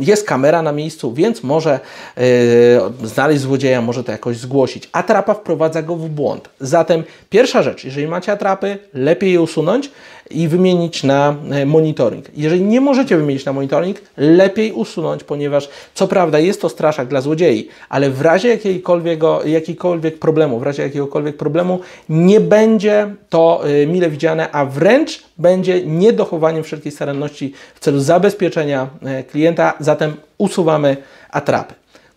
jest 0.00 0.26
kamera 0.26 0.62
na 0.62 0.72
miejscu, 0.72 1.12
więc 1.12 1.42
może 1.42 1.80
yy, 2.16 3.08
znaleźć 3.08 3.40
złodzieja, 3.40 3.82
może 3.82 4.04
to 4.04 4.12
jakoś 4.12 4.36
zgłosić. 4.36 4.88
Atrapa 4.92 5.34
wprowadza 5.34 5.82
go 5.82 5.96
w 5.96 6.08
błąd. 6.08 6.48
Zatem 6.60 7.04
pierwsza 7.30 7.62
rzecz, 7.62 7.84
jeżeli 7.84 8.08
macie 8.08 8.32
atrapy, 8.32 8.78
lepiej 8.94 9.32
je 9.32 9.40
usunąć 9.40 9.90
i 10.30 10.48
wymienić 10.48 11.04
na 11.04 11.34
e, 11.50 11.66
monitoring. 11.66 12.24
Jeżeli 12.36 12.62
nie 12.62 12.80
możecie 12.80 13.16
wymienić 13.16 13.44
na 13.44 13.52
monitoring, 13.52 14.00
lepiej 14.16 14.72
usunąć, 14.72 15.24
ponieważ 15.24 15.68
co 15.94 16.08
prawda 16.08 16.38
jest 16.38 16.60
to 16.60 16.68
straszak 16.68 17.08
dla 17.08 17.20
złodziei, 17.20 17.68
ale 17.88 18.10
w 18.10 18.20
razie 18.20 18.48
jakiejkolwiek, 18.48 19.20
jakiejkolwiek 19.44 20.18
problemu, 20.18 20.58
w 20.58 20.62
razie 20.62 20.82
jakiegokolwiek 20.82 21.36
problemu 21.36 21.80
nie 22.08 22.40
będzie 22.40 23.14
to 23.28 23.62
e, 23.64 23.86
mile 23.86 24.10
widziane, 24.10 24.52
a 24.52 24.64
wręcz 24.64 25.22
będzie 25.38 25.86
niedochowaniem 25.86 26.64
wszelkiej 26.64 26.92
staranności 26.92 27.52
w 27.74 27.80
celu 27.80 28.00
zabezpieczenia 28.00 28.88
klienta 29.30 29.46
klienta, 29.46 29.74
zatem 29.80 30.16
usuwamy 30.38 30.96
atrapy. 31.30 31.74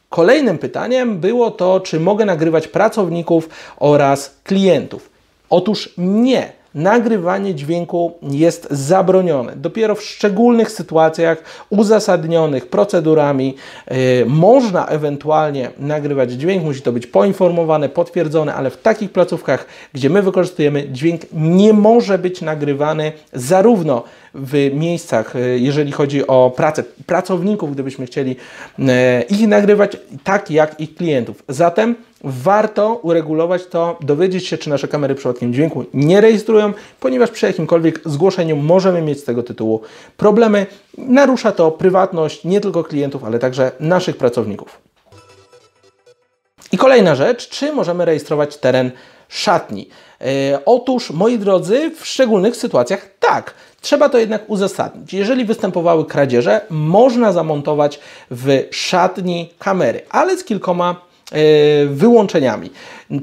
Kolejnym 0.09 0.57
pytaniem 0.57 1.19
było 1.19 1.51
to, 1.51 1.79
czy 1.79 1.99
mogę 1.99 2.25
nagrywać 2.25 2.67
pracowników 2.67 3.49
oraz 3.77 4.35
klientów. 4.43 5.09
Otóż 5.49 5.93
nie 5.97 6.51
nagrywanie 6.75 7.55
dźwięku 7.55 8.13
jest 8.21 8.67
zabronione. 8.71 9.55
Dopiero 9.55 9.95
w 9.95 10.03
szczególnych 10.03 10.71
sytuacjach 10.71 11.43
uzasadnionych 11.69 12.67
procedurami 12.69 13.55
yy, 13.91 13.97
można 14.27 14.87
ewentualnie 14.87 15.71
nagrywać 15.79 16.31
dźwięk. 16.31 16.63
Musi 16.63 16.81
to 16.81 16.91
być 16.91 17.07
poinformowane, 17.07 17.89
potwierdzone, 17.89 18.55
ale 18.55 18.69
w 18.69 18.77
takich 18.77 19.11
placówkach, 19.11 19.65
gdzie 19.93 20.09
my 20.09 20.21
wykorzystujemy 20.21 20.89
dźwięk, 20.91 21.21
nie 21.33 21.73
może 21.73 22.17
być 22.17 22.41
nagrywany 22.41 23.11
zarówno 23.33 24.03
w 24.33 24.71
miejscach, 24.73 25.35
yy, 25.35 25.59
jeżeli 25.59 25.91
chodzi 25.91 26.27
o 26.27 26.53
pracę 26.55 26.83
pracowników, 27.05 27.73
gdybyśmy 27.73 28.05
chcieli 28.05 28.35
yy, 28.77 28.85
ich 29.29 29.47
nagrywać, 29.47 29.97
tak 30.23 30.51
jak 30.51 30.79
ich 30.79 30.95
klientów. 30.95 31.43
Zatem 31.47 31.95
warto 32.23 32.99
uregulować 33.03 33.65
to, 33.65 33.97
dowiedzieć 34.01 34.47
się, 34.47 34.57
czy 34.57 34.69
nasze 34.69 34.87
kamery 34.87 35.15
przypadkiem 35.15 35.53
dźwięku 35.53 35.85
nie 35.93 36.21
rejestrują, 36.21 36.73
ponieważ 36.99 37.31
przy 37.31 37.45
jakimkolwiek 37.45 38.01
zgłoszeniu 38.05 38.55
możemy 38.55 39.01
mieć 39.01 39.19
z 39.19 39.23
tego 39.23 39.43
tytułu 39.43 39.81
problemy. 40.17 40.65
Narusza 40.97 41.51
to 41.51 41.71
prywatność 41.71 42.43
nie 42.43 42.61
tylko 42.61 42.83
klientów, 42.83 43.23
ale 43.23 43.39
także 43.39 43.71
naszych 43.79 44.17
pracowników. 44.17 44.79
I 46.71 46.77
kolejna 46.77 47.15
rzecz, 47.15 47.49
czy 47.49 47.73
możemy 47.73 48.05
rejestrować 48.05 48.57
teren 48.57 48.91
szatni. 49.29 49.89
Otóż, 50.65 51.11
moi 51.11 51.37
drodzy, 51.37 51.91
w 51.99 52.05
szczególnych 52.05 52.55
sytuacjach 52.55 53.07
tak. 53.19 53.53
Trzeba 53.81 54.09
to 54.09 54.17
jednak 54.17 54.49
uzasadnić. 54.49 55.13
Jeżeli 55.13 55.45
występowały 55.45 56.05
kradzieże, 56.05 56.61
można 56.69 57.33
zamontować 57.33 57.99
w 58.31 58.63
szatni 58.71 59.53
kamery, 59.59 60.01
ale 60.09 60.37
z 60.37 60.43
kilkoma 60.43 61.08
wyłączeniami. 61.89 62.69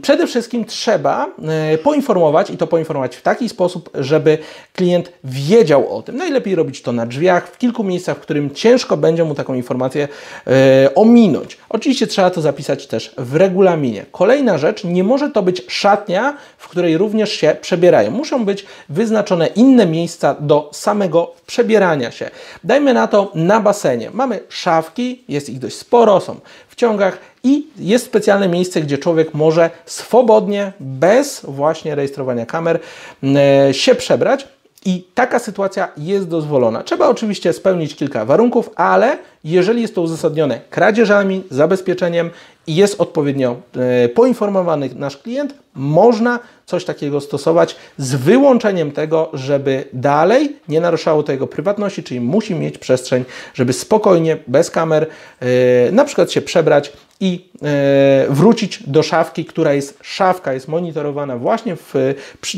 Przede 0.02 0.26
wszystkim 0.26 0.64
trzeba 0.64 1.26
e, 1.72 1.78
poinformować 1.78 2.50
i 2.50 2.56
to 2.56 2.66
poinformować 2.66 3.16
w 3.16 3.22
taki 3.22 3.48
sposób, 3.48 3.90
żeby 3.94 4.38
klient 4.72 5.12
wiedział 5.24 5.96
o 5.96 6.02
tym. 6.02 6.16
Najlepiej 6.16 6.54
robić 6.54 6.82
to 6.82 6.92
na 6.92 7.06
drzwiach, 7.06 7.48
w 7.48 7.58
kilku 7.58 7.84
miejscach, 7.84 8.16
w 8.16 8.20
którym 8.20 8.54
ciężko 8.54 8.96
będzie 8.96 9.24
mu 9.24 9.34
taką 9.34 9.54
informację 9.54 10.08
e, 10.46 10.94
ominąć. 10.94 11.58
Oczywiście 11.68 12.06
trzeba 12.06 12.30
to 12.30 12.40
zapisać 12.40 12.86
też 12.86 13.14
w 13.18 13.36
regulaminie. 13.36 14.06
Kolejna 14.12 14.58
rzecz, 14.58 14.84
nie 14.84 15.04
może 15.04 15.30
to 15.30 15.42
być 15.42 15.62
szatnia, 15.68 16.36
w 16.58 16.68
której 16.68 16.98
również 16.98 17.32
się 17.32 17.56
przebierają. 17.60 18.10
Muszą 18.10 18.44
być 18.44 18.66
wyznaczone 18.88 19.46
inne 19.46 19.86
miejsca 19.86 20.36
do 20.40 20.70
samego 20.72 21.34
przebierania 21.46 22.10
się. 22.10 22.30
Dajmy 22.64 22.94
na 22.94 23.06
to 23.06 23.30
na 23.34 23.60
basenie. 23.60 24.10
Mamy 24.10 24.40
szafki, 24.48 25.24
jest 25.28 25.48
ich 25.48 25.58
dość 25.58 25.76
sporo, 25.76 26.20
są 26.20 26.40
w 26.68 26.74
ciągach 26.74 27.18
i 27.46 27.66
jest 27.78 28.04
specjalne 28.04 28.48
miejsce, 28.48 28.80
gdzie 28.80 28.98
człowiek 28.98 29.34
może 29.34 29.70
swobodnie, 29.86 30.72
bez 30.80 31.40
właśnie 31.48 31.94
rejestrowania 31.94 32.46
kamer, 32.46 32.80
e, 33.22 33.74
się 33.74 33.94
przebrać. 33.94 34.48
I 34.84 35.04
taka 35.14 35.38
sytuacja 35.38 35.88
jest 35.96 36.28
dozwolona. 36.28 36.82
Trzeba 36.82 37.08
oczywiście 37.08 37.52
spełnić 37.52 37.94
kilka 37.94 38.24
warunków, 38.24 38.70
ale 38.76 39.18
jeżeli 39.44 39.82
jest 39.82 39.94
to 39.94 40.02
uzasadnione 40.02 40.60
kradzieżami, 40.70 41.44
zabezpieczeniem 41.50 42.30
i 42.66 42.74
jest 42.74 43.00
odpowiednio 43.00 43.56
e, 43.76 44.08
poinformowany 44.08 44.90
nasz 44.94 45.16
klient, 45.16 45.54
można 45.74 46.38
coś 46.66 46.84
takiego 46.84 47.20
stosować 47.20 47.76
z 47.98 48.14
wyłączeniem 48.14 48.92
tego, 48.92 49.30
żeby 49.32 49.84
dalej 49.92 50.56
nie 50.68 50.80
naruszało 50.80 51.22
to 51.22 51.32
jego 51.32 51.46
prywatności, 51.46 52.02
czyli 52.02 52.20
musi 52.20 52.54
mieć 52.54 52.78
przestrzeń, 52.78 53.24
żeby 53.54 53.72
spokojnie, 53.72 54.36
bez 54.46 54.70
kamer, 54.70 55.06
yy, 55.40 55.48
na 55.92 56.04
przykład 56.04 56.32
się 56.32 56.42
przebrać 56.42 56.92
i 57.20 57.48
yy, 57.62 58.34
wrócić 58.34 58.82
do 58.86 59.02
szafki, 59.02 59.44
która 59.44 59.72
jest 59.72 59.98
szafka, 60.02 60.52
jest 60.52 60.68
monitorowana 60.68 61.36
właśnie 61.36 61.76
w, 61.76 61.94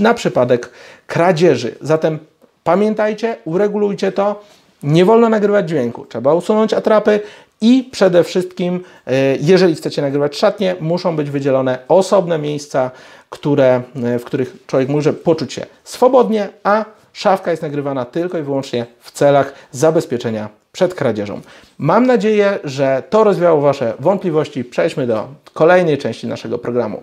na 0.01 0.14
przypadek 0.14 0.70
kradzieży. 1.07 1.74
Zatem 1.81 2.18
pamiętajcie, 2.64 3.37
uregulujcie 3.45 4.12
to. 4.12 4.45
Nie 4.83 5.05
wolno 5.05 5.29
nagrywać 5.29 5.68
dźwięku, 5.68 6.07
trzeba 6.07 6.35
usunąć 6.35 6.74
atrapy 6.74 7.20
i 7.61 7.89
przede 7.93 8.24
wszystkim, 8.24 8.85
e, 9.07 9.37
jeżeli 9.37 9.74
chcecie 9.74 10.03
nagrywać 10.03 10.37
szatnie, 10.37 10.76
muszą 10.81 11.16
być 11.16 11.31
wydzielone 11.31 11.79
osobne 11.89 12.39
miejsca, 12.39 12.91
które, 13.31 13.83
e, 14.05 14.18
w 14.18 14.24
których 14.24 14.57
człowiek 14.66 14.89
może 14.89 15.12
poczuć 15.12 15.53
się 15.53 15.66
swobodnie, 15.85 16.49
a 16.64 16.85
szafka 17.12 17.51
jest 17.51 17.62
nagrywana 17.62 18.05
tylko 18.05 18.39
i 18.39 18.43
wyłącznie 18.43 18.87
w 19.01 19.12
celach 19.12 19.53
zabezpieczenia 19.72 20.49
przed 20.72 20.95
kradzieżą. 20.95 21.41
Mam 21.79 22.07
nadzieję, 22.07 22.59
że 22.64 23.03
to 23.11 23.24
rozwiało 23.24 23.61
Wasze 23.61 23.95
wątpliwości. 24.01 24.64
Przejdźmy 24.64 25.07
do 25.07 25.29
kolejnej 25.55 25.99
części 25.99 26.26
naszego 26.26 26.59
programu. 26.59 27.03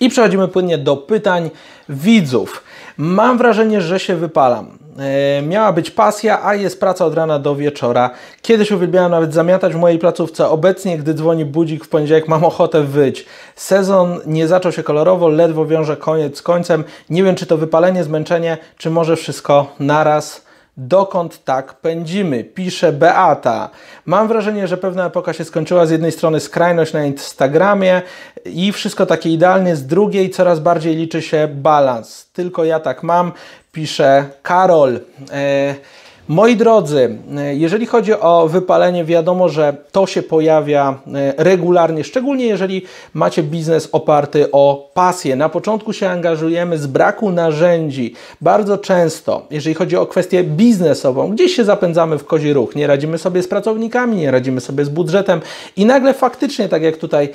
I 0.00 0.08
przechodzimy 0.08 0.48
płynnie 0.48 0.78
do 0.78 0.96
pytań 0.96 1.50
widzów. 1.88 2.64
Mam 2.96 3.38
wrażenie, 3.38 3.80
że 3.80 4.00
się 4.00 4.16
wypalam. 4.16 4.78
E, 4.98 5.42
miała 5.42 5.72
być 5.72 5.90
pasja, 5.90 6.44
a 6.44 6.54
jest 6.54 6.80
praca 6.80 7.04
od 7.04 7.14
rana 7.14 7.38
do 7.38 7.56
wieczora. 7.56 8.10
Kiedyś 8.42 8.70
uwielbiałem 8.70 9.10
nawet 9.10 9.34
zamiatać 9.34 9.72
w 9.72 9.76
mojej 9.76 9.98
placówce. 9.98 10.48
Obecnie, 10.48 10.98
gdy 10.98 11.14
dzwoni 11.14 11.44
budzik 11.44 11.84
w 11.84 11.88
poniedziałek, 11.88 12.28
mam 12.28 12.44
ochotę 12.44 12.82
wyć. 12.82 13.26
Sezon 13.56 14.20
nie 14.26 14.48
zaczął 14.48 14.72
się 14.72 14.82
kolorowo, 14.82 15.28
ledwo 15.28 15.66
wiąże 15.66 15.96
koniec 15.96 16.38
z 16.38 16.42
końcem. 16.42 16.84
Nie 17.10 17.22
wiem, 17.22 17.34
czy 17.34 17.46
to 17.46 17.56
wypalenie, 17.56 18.04
zmęczenie, 18.04 18.58
czy 18.76 18.90
może 18.90 19.16
wszystko 19.16 19.72
naraz. 19.80 20.48
Dokąd 20.80 21.44
tak 21.44 21.74
pędzimy? 21.74 22.44
Pisze 22.44 22.92
Beata. 22.92 23.70
Mam 24.06 24.28
wrażenie, 24.28 24.68
że 24.68 24.76
pewna 24.76 25.06
epoka 25.06 25.32
się 25.32 25.44
skończyła. 25.44 25.86
Z 25.86 25.90
jednej 25.90 26.12
strony 26.12 26.40
skrajność 26.40 26.92
na 26.92 27.04
Instagramie 27.04 28.02
i 28.44 28.72
wszystko 28.72 29.06
takie 29.06 29.30
idealnie, 29.30 29.76
z 29.76 29.86
drugiej 29.86 30.30
coraz 30.30 30.60
bardziej 30.60 30.96
liczy 30.96 31.22
się 31.22 31.48
balans. 31.52 32.30
Tylko 32.32 32.64
ja 32.64 32.80
tak 32.80 33.02
mam, 33.02 33.32
pisze 33.72 34.24
Karol. 34.42 35.00
E 35.32 35.74
Moi 36.28 36.56
drodzy, 36.56 37.18
e, 37.36 37.54
jeżeli 37.54 37.86
chodzi 37.86 38.12
o 38.12 38.48
wypalenie, 38.48 39.04
wiadomo, 39.04 39.48
że 39.48 39.76
to 39.92 40.06
się 40.06 40.22
pojawia 40.22 40.98
e, 41.14 41.34
regularnie, 41.36 42.04
szczególnie 42.04 42.46
jeżeli 42.46 42.82
macie 43.14 43.42
biznes 43.42 43.88
oparty 43.92 44.50
o 44.52 44.90
pasję. 44.94 45.36
Na 45.36 45.48
początku 45.48 45.92
się 45.92 46.08
angażujemy 46.08 46.78
z 46.78 46.86
braku 46.86 47.30
narzędzi. 47.30 48.14
Bardzo 48.40 48.78
często, 48.78 49.46
jeżeli 49.50 49.74
chodzi 49.74 49.96
o 49.96 50.06
kwestię 50.06 50.44
biznesową, 50.44 51.30
gdzieś 51.30 51.56
się 51.56 51.64
zapędzamy 51.64 52.18
w 52.18 52.24
kozi 52.24 52.52
ruch, 52.52 52.74
nie 52.74 52.86
radzimy 52.86 53.18
sobie 53.18 53.42
z 53.42 53.48
pracownikami, 53.48 54.16
nie 54.16 54.30
radzimy 54.30 54.60
sobie 54.60 54.84
z 54.84 54.88
budżetem 54.88 55.40
i 55.76 55.86
nagle 55.86 56.14
faktycznie, 56.14 56.68
tak 56.68 56.82
jak 56.82 56.96
tutaj 56.96 57.28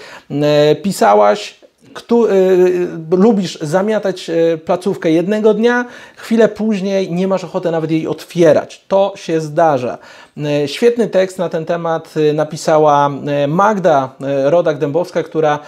pisałaś, 0.83 1.62
kto, 1.93 2.31
y, 2.31 2.87
lubisz 3.11 3.59
zamiatać 3.61 4.29
y, 4.29 4.57
placówkę 4.65 5.11
jednego 5.11 5.53
dnia, 5.53 5.85
chwilę 6.15 6.49
później 6.49 7.11
nie 7.11 7.27
masz 7.27 7.43
ochoty 7.43 7.71
nawet 7.71 7.91
jej 7.91 8.07
otwierać. 8.07 8.85
To 8.87 9.13
się 9.15 9.41
zdarza. 9.41 9.97
E, 10.37 10.67
świetny 10.67 11.07
tekst 11.07 11.37
na 11.37 11.49
ten 11.49 11.65
temat 11.65 12.13
e, 12.17 12.33
napisała 12.33 13.09
e, 13.27 13.47
Magda 13.47 14.09
Rodak-Dębowska, 14.45 15.23
która 15.23 15.59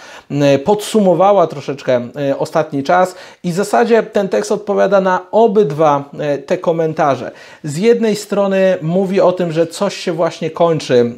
podsumowała 0.64 1.46
troszeczkę 1.46 2.08
ostatni 2.38 2.82
czas 2.82 3.14
i 3.44 3.52
w 3.52 3.54
zasadzie 3.54 4.02
ten 4.02 4.28
tekst 4.28 4.52
odpowiada 4.52 5.00
na 5.00 5.26
obydwa 5.30 6.10
te 6.46 6.58
komentarze. 6.58 7.30
Z 7.64 7.76
jednej 7.76 8.16
strony 8.16 8.78
mówi 8.82 9.20
o 9.20 9.32
tym, 9.32 9.52
że 9.52 9.66
coś 9.66 9.96
się 9.96 10.12
właśnie 10.12 10.50
kończy, 10.50 11.12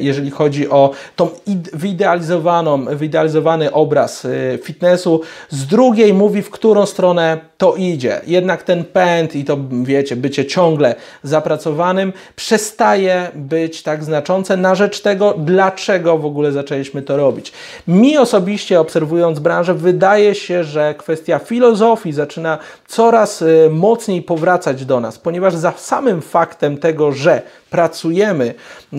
jeżeli 0.00 0.30
chodzi 0.30 0.70
o 0.70 0.90
tą 1.16 1.28
wyidealizowaną, 1.72 2.84
wyidealizowany 2.84 3.72
obraz 3.72 4.26
fitnessu, 4.62 5.20
z 5.50 5.66
drugiej 5.66 6.14
mówi, 6.14 6.42
w 6.42 6.50
którą 6.50 6.86
stronę 6.86 7.38
to 7.58 7.74
idzie. 7.76 8.20
Jednak 8.26 8.62
ten 8.62 8.84
pęd 8.84 9.36
i 9.36 9.44
to, 9.44 9.58
wiecie, 9.82 10.16
bycie 10.16 10.46
ciągle 10.46 10.94
zapracowanym 11.22 12.12
przestaje 12.36 12.87
być 13.34 13.82
tak 13.82 14.04
znaczące 14.04 14.56
na 14.56 14.74
rzecz 14.74 15.00
tego, 15.00 15.34
dlaczego 15.38 16.18
w 16.18 16.26
ogóle 16.26 16.52
zaczęliśmy 16.52 17.02
to 17.02 17.16
robić. 17.16 17.52
Mi 17.88 18.18
osobiście, 18.18 18.80
obserwując 18.80 19.38
branżę, 19.38 19.74
wydaje 19.74 20.34
się, 20.34 20.64
że 20.64 20.94
kwestia 20.98 21.38
filozofii 21.38 22.12
zaczyna 22.12 22.58
coraz 22.86 23.42
y, 23.42 23.68
mocniej 23.70 24.22
powracać 24.22 24.84
do 24.84 25.00
nas, 25.00 25.18
ponieważ 25.18 25.54
za 25.54 25.72
samym 25.72 26.22
faktem 26.22 26.78
tego, 26.78 27.12
że 27.12 27.42
pracujemy, 27.70 28.54
y, 28.92 28.96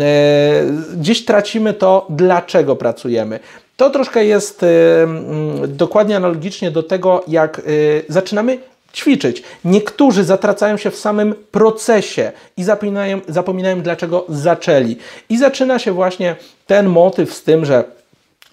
gdzieś 0.97 1.25
tracimy 1.25 1.73
to, 1.73 2.05
dlaczego 2.09 2.75
pracujemy. 2.75 3.39
To 3.79 3.89
troszkę 3.89 4.25
jest 4.25 4.63
y, 4.63 4.67
mm, 5.03 5.77
dokładnie 5.77 6.15
analogicznie 6.15 6.71
do 6.71 6.83
tego, 6.83 7.23
jak 7.27 7.59
y, 7.59 8.03
zaczynamy 8.09 8.57
ćwiczyć. 8.93 9.43
Niektórzy 9.65 10.23
zatracają 10.23 10.77
się 10.77 10.91
w 10.91 10.95
samym 10.95 11.35
procesie 11.51 12.31
i 12.57 12.63
zapominają, 12.63 13.21
zapominają, 13.27 13.81
dlaczego 13.81 14.25
zaczęli. 14.29 14.97
I 15.29 15.37
zaczyna 15.37 15.79
się 15.79 15.91
właśnie 15.91 16.35
ten 16.67 16.87
motyw 16.87 17.33
z 17.33 17.43
tym, 17.43 17.65
że 17.65 17.83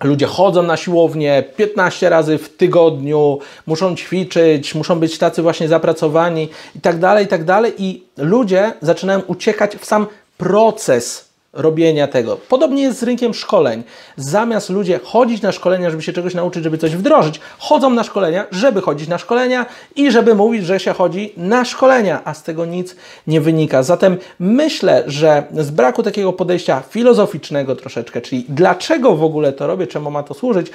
Ludzie 0.04 0.26
chodzą 0.26 0.62
na 0.62 0.76
siłownię 0.76 1.44
15 1.56 2.08
razy 2.08 2.38
w 2.38 2.56
tygodniu, 2.56 3.38
muszą 3.66 3.96
ćwiczyć, 3.96 4.74
muszą 4.74 5.00
być 5.00 5.18
tacy 5.18 5.42
właśnie 5.42 5.68
zapracowani 5.68 6.48
i 6.74 6.80
tak 6.80 6.98
dalej, 6.98 7.24
i 7.24 7.28
tak 7.28 7.44
dalej. 7.44 7.72
I 7.78 8.02
ludzie 8.16 8.72
zaczynają 8.82 9.20
uciekać 9.20 9.76
w 9.76 9.84
sam 9.84 10.06
proces 10.36 11.25
robienia 11.56 12.08
tego. 12.08 12.36
Podobnie 12.36 12.82
jest 12.82 12.98
z 12.98 13.02
rynkiem 13.02 13.34
szkoleń. 13.34 13.82
Zamiast 14.16 14.70
ludzie 14.70 15.00
chodzić 15.04 15.42
na 15.42 15.52
szkolenia, 15.52 15.90
żeby 15.90 16.02
się 16.02 16.12
czegoś 16.12 16.34
nauczyć, 16.34 16.64
żeby 16.64 16.78
coś 16.78 16.96
wdrożyć, 16.96 17.40
chodzą 17.58 17.90
na 17.90 18.04
szkolenia, 18.04 18.46
żeby 18.50 18.80
chodzić 18.80 19.08
na 19.08 19.18
szkolenia 19.18 19.66
i 19.96 20.10
żeby 20.10 20.34
mówić, 20.34 20.66
że 20.66 20.80
się 20.80 20.92
chodzi 20.92 21.32
na 21.36 21.64
szkolenia, 21.64 22.20
a 22.24 22.34
z 22.34 22.42
tego 22.42 22.66
nic 22.66 22.96
nie 23.26 23.40
wynika. 23.40 23.82
Zatem 23.82 24.16
myślę, 24.38 25.04
że 25.06 25.42
z 25.52 25.70
braku 25.70 26.02
takiego 26.02 26.32
podejścia 26.32 26.82
filozoficznego 26.90 27.76
troszeczkę, 27.76 28.20
czyli 28.20 28.44
dlaczego 28.48 29.16
w 29.16 29.24
ogóle 29.24 29.52
to 29.52 29.66
robię, 29.66 29.86
czemu 29.86 30.10
ma 30.10 30.22
to 30.22 30.34
służyć, 30.34 30.66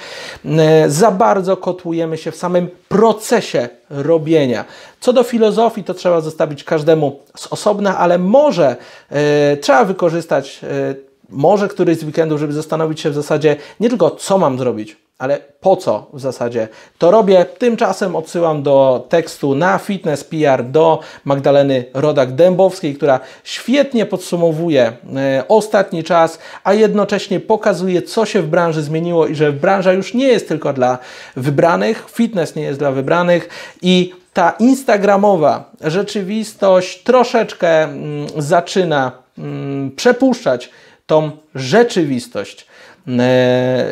e, 0.44 0.90
za 0.90 1.10
bardzo 1.10 1.56
kotłujemy 1.56 2.18
się 2.18 2.30
w 2.30 2.36
samym 2.36 2.68
procesie 2.88 3.68
robienia. 3.92 4.64
Co 5.00 5.12
do 5.12 5.22
filozofii, 5.22 5.84
to 5.84 5.94
trzeba 5.94 6.20
zostawić 6.20 6.64
każdemu 6.64 7.20
z 7.36 7.46
osobna, 7.46 7.98
ale 7.98 8.18
może 8.18 8.76
e, 9.10 9.56
trzeba 9.56 9.84
wykorzystać 9.84 10.60
e, 10.62 10.94
może 11.28 11.68
któryś 11.68 11.98
z 11.98 12.04
weekendów, 12.04 12.40
żeby 12.40 12.52
zastanowić 12.52 13.00
się 13.00 13.10
w 13.10 13.14
zasadzie 13.14 13.56
nie 13.80 13.88
tylko 13.88 14.10
co 14.10 14.38
mam 14.38 14.58
zrobić, 14.58 14.96
Ale 15.22 15.38
po 15.60 15.76
co 15.76 16.06
w 16.12 16.20
zasadzie 16.20 16.68
to 16.98 17.10
robię? 17.10 17.46
Tymczasem 17.58 18.16
odsyłam 18.16 18.62
do 18.62 19.06
tekstu 19.08 19.54
na 19.54 19.78
Fitness 19.78 20.24
PR 20.24 20.64
do 20.64 21.00
Magdaleny 21.24 21.84
Rodak-Dębowskiej, 21.94 22.94
która 22.94 23.20
świetnie 23.44 24.06
podsumowuje 24.06 24.92
e, 25.16 25.44
ostatni 25.48 26.04
czas, 26.04 26.38
a 26.64 26.74
jednocześnie 26.74 27.40
pokazuje, 27.40 28.02
co 28.02 28.26
się 28.26 28.42
w 28.42 28.46
branży 28.46 28.82
zmieniło 28.82 29.26
i 29.26 29.34
że 29.34 29.52
branża 29.52 29.92
już 29.92 30.14
nie 30.14 30.26
jest 30.26 30.48
tylko 30.48 30.72
dla 30.72 30.98
wybranych, 31.36 32.06
fitness 32.10 32.56
nie 32.56 32.62
jest 32.62 32.78
dla 32.78 32.92
wybranych 32.92 33.48
i 33.82 34.14
ta 34.32 34.50
instagramowa 34.50 35.70
rzeczywistość 35.80 37.02
troszeczkę 37.02 37.84
mm, 37.84 38.26
zaczyna 38.36 39.12
mm, 39.38 39.90
przepuszczać 39.90 40.70
tą 41.12 41.30
rzeczywistość 41.54 42.60
e, 42.60 42.64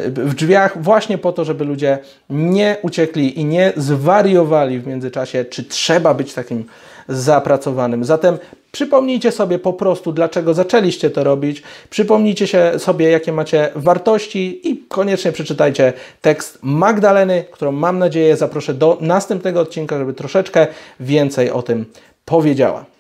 w 0.07 0.35
drzwiach 0.35 0.83
właśnie 0.83 1.19
po 1.19 1.33
to, 1.33 1.45
żeby 1.45 1.65
ludzie 1.65 1.99
nie 2.31 2.77
uciekli 2.83 3.41
i 3.41 3.45
nie 3.45 3.73
zwariowali 3.77 4.81
w 4.81 4.87
międzyczasie, 4.87 5.45
czy 5.45 5.65
trzeba 5.65 6.15
być 6.15 6.35
takim 6.35 6.65
zapracowanym. 7.09 8.05
Zatem 8.05 8.39
przypomnijcie 8.73 9.33
sobie 9.33 9.59
po 9.59 9.73
prostu, 9.73 10.13
dlaczego 10.13 10.55
zaczęliście 10.55 11.11
to 11.11 11.25
robić, 11.25 11.63
przypomnijcie 11.91 12.47
się 12.47 12.73
sobie, 12.79 13.11
jakie 13.11 13.33
macie 13.33 13.69
wartości 13.75 14.71
i 14.71 14.85
koniecznie 14.89 15.33
przeczytajcie 15.33 15.93
tekst 16.21 16.59
Magdaleny, 16.63 17.45
którą 17.51 17.73
mam 17.73 17.99
nadzieję 17.99 18.37
zaproszę 18.37 18.75
do 18.75 18.99
następnego 19.01 19.61
odcinka, 19.61 19.99
żeby 19.99 20.13
troszeczkę 20.13 20.67
więcej 21.01 21.51
o 21.51 21.63
tym 21.63 21.85
powiedziała. 22.25 23.00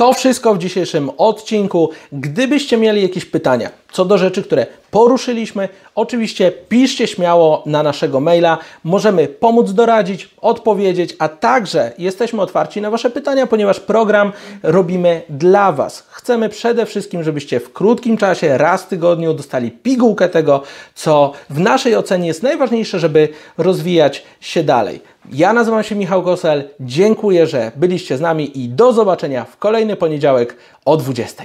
To 0.00 0.12
wszystko 0.12 0.54
w 0.54 0.58
dzisiejszym 0.58 1.10
odcinku. 1.18 1.90
Gdybyście 2.12 2.76
mieli 2.76 3.02
jakieś 3.02 3.24
pytania 3.24 3.70
co 3.92 4.04
do 4.04 4.18
rzeczy, 4.18 4.42
które 4.42 4.66
poruszyliśmy, 4.90 5.68
oczywiście 5.94 6.52
piszcie 6.52 7.06
śmiało 7.06 7.62
na 7.66 7.82
naszego 7.82 8.20
maila. 8.20 8.58
Możemy 8.84 9.28
pomóc 9.28 9.72
doradzić, 9.72 10.28
odpowiedzieć, 10.40 11.16
a 11.18 11.28
także 11.28 11.92
jesteśmy 11.98 12.42
otwarci 12.42 12.80
na 12.80 12.90
Wasze 12.90 13.10
pytania, 13.10 13.46
ponieważ 13.46 13.80
program 13.80 14.32
robimy 14.62 15.22
dla 15.28 15.72
Was. 15.72 16.06
Chcemy 16.10 16.48
przede 16.48 16.86
wszystkim, 16.86 17.22
żebyście 17.22 17.60
w 17.60 17.72
krótkim 17.72 18.16
czasie, 18.16 18.58
raz 18.58 18.82
w 18.82 18.88
tygodniu 18.88 19.34
dostali 19.34 19.70
pigułkę 19.70 20.28
tego, 20.28 20.62
co 20.94 21.32
w 21.50 21.60
naszej 21.60 21.96
ocenie 21.96 22.28
jest 22.28 22.42
najważniejsze, 22.42 22.98
żeby 22.98 23.28
rozwijać 23.58 24.24
się 24.40 24.64
dalej. 24.64 25.00
Ja 25.32 25.52
nazywam 25.52 25.82
się 25.82 25.94
Michał 25.94 26.22
Gosel. 26.22 26.68
Dziękuję, 26.80 27.46
że 27.46 27.72
byliście 27.76 28.16
z 28.16 28.20
nami 28.20 28.58
i 28.64 28.68
do 28.68 28.92
zobaczenia 28.92 29.44
w 29.44 29.56
kolejny 29.56 29.96
poniedziałek 29.96 30.56
o 30.84 30.96
20. 30.96 31.44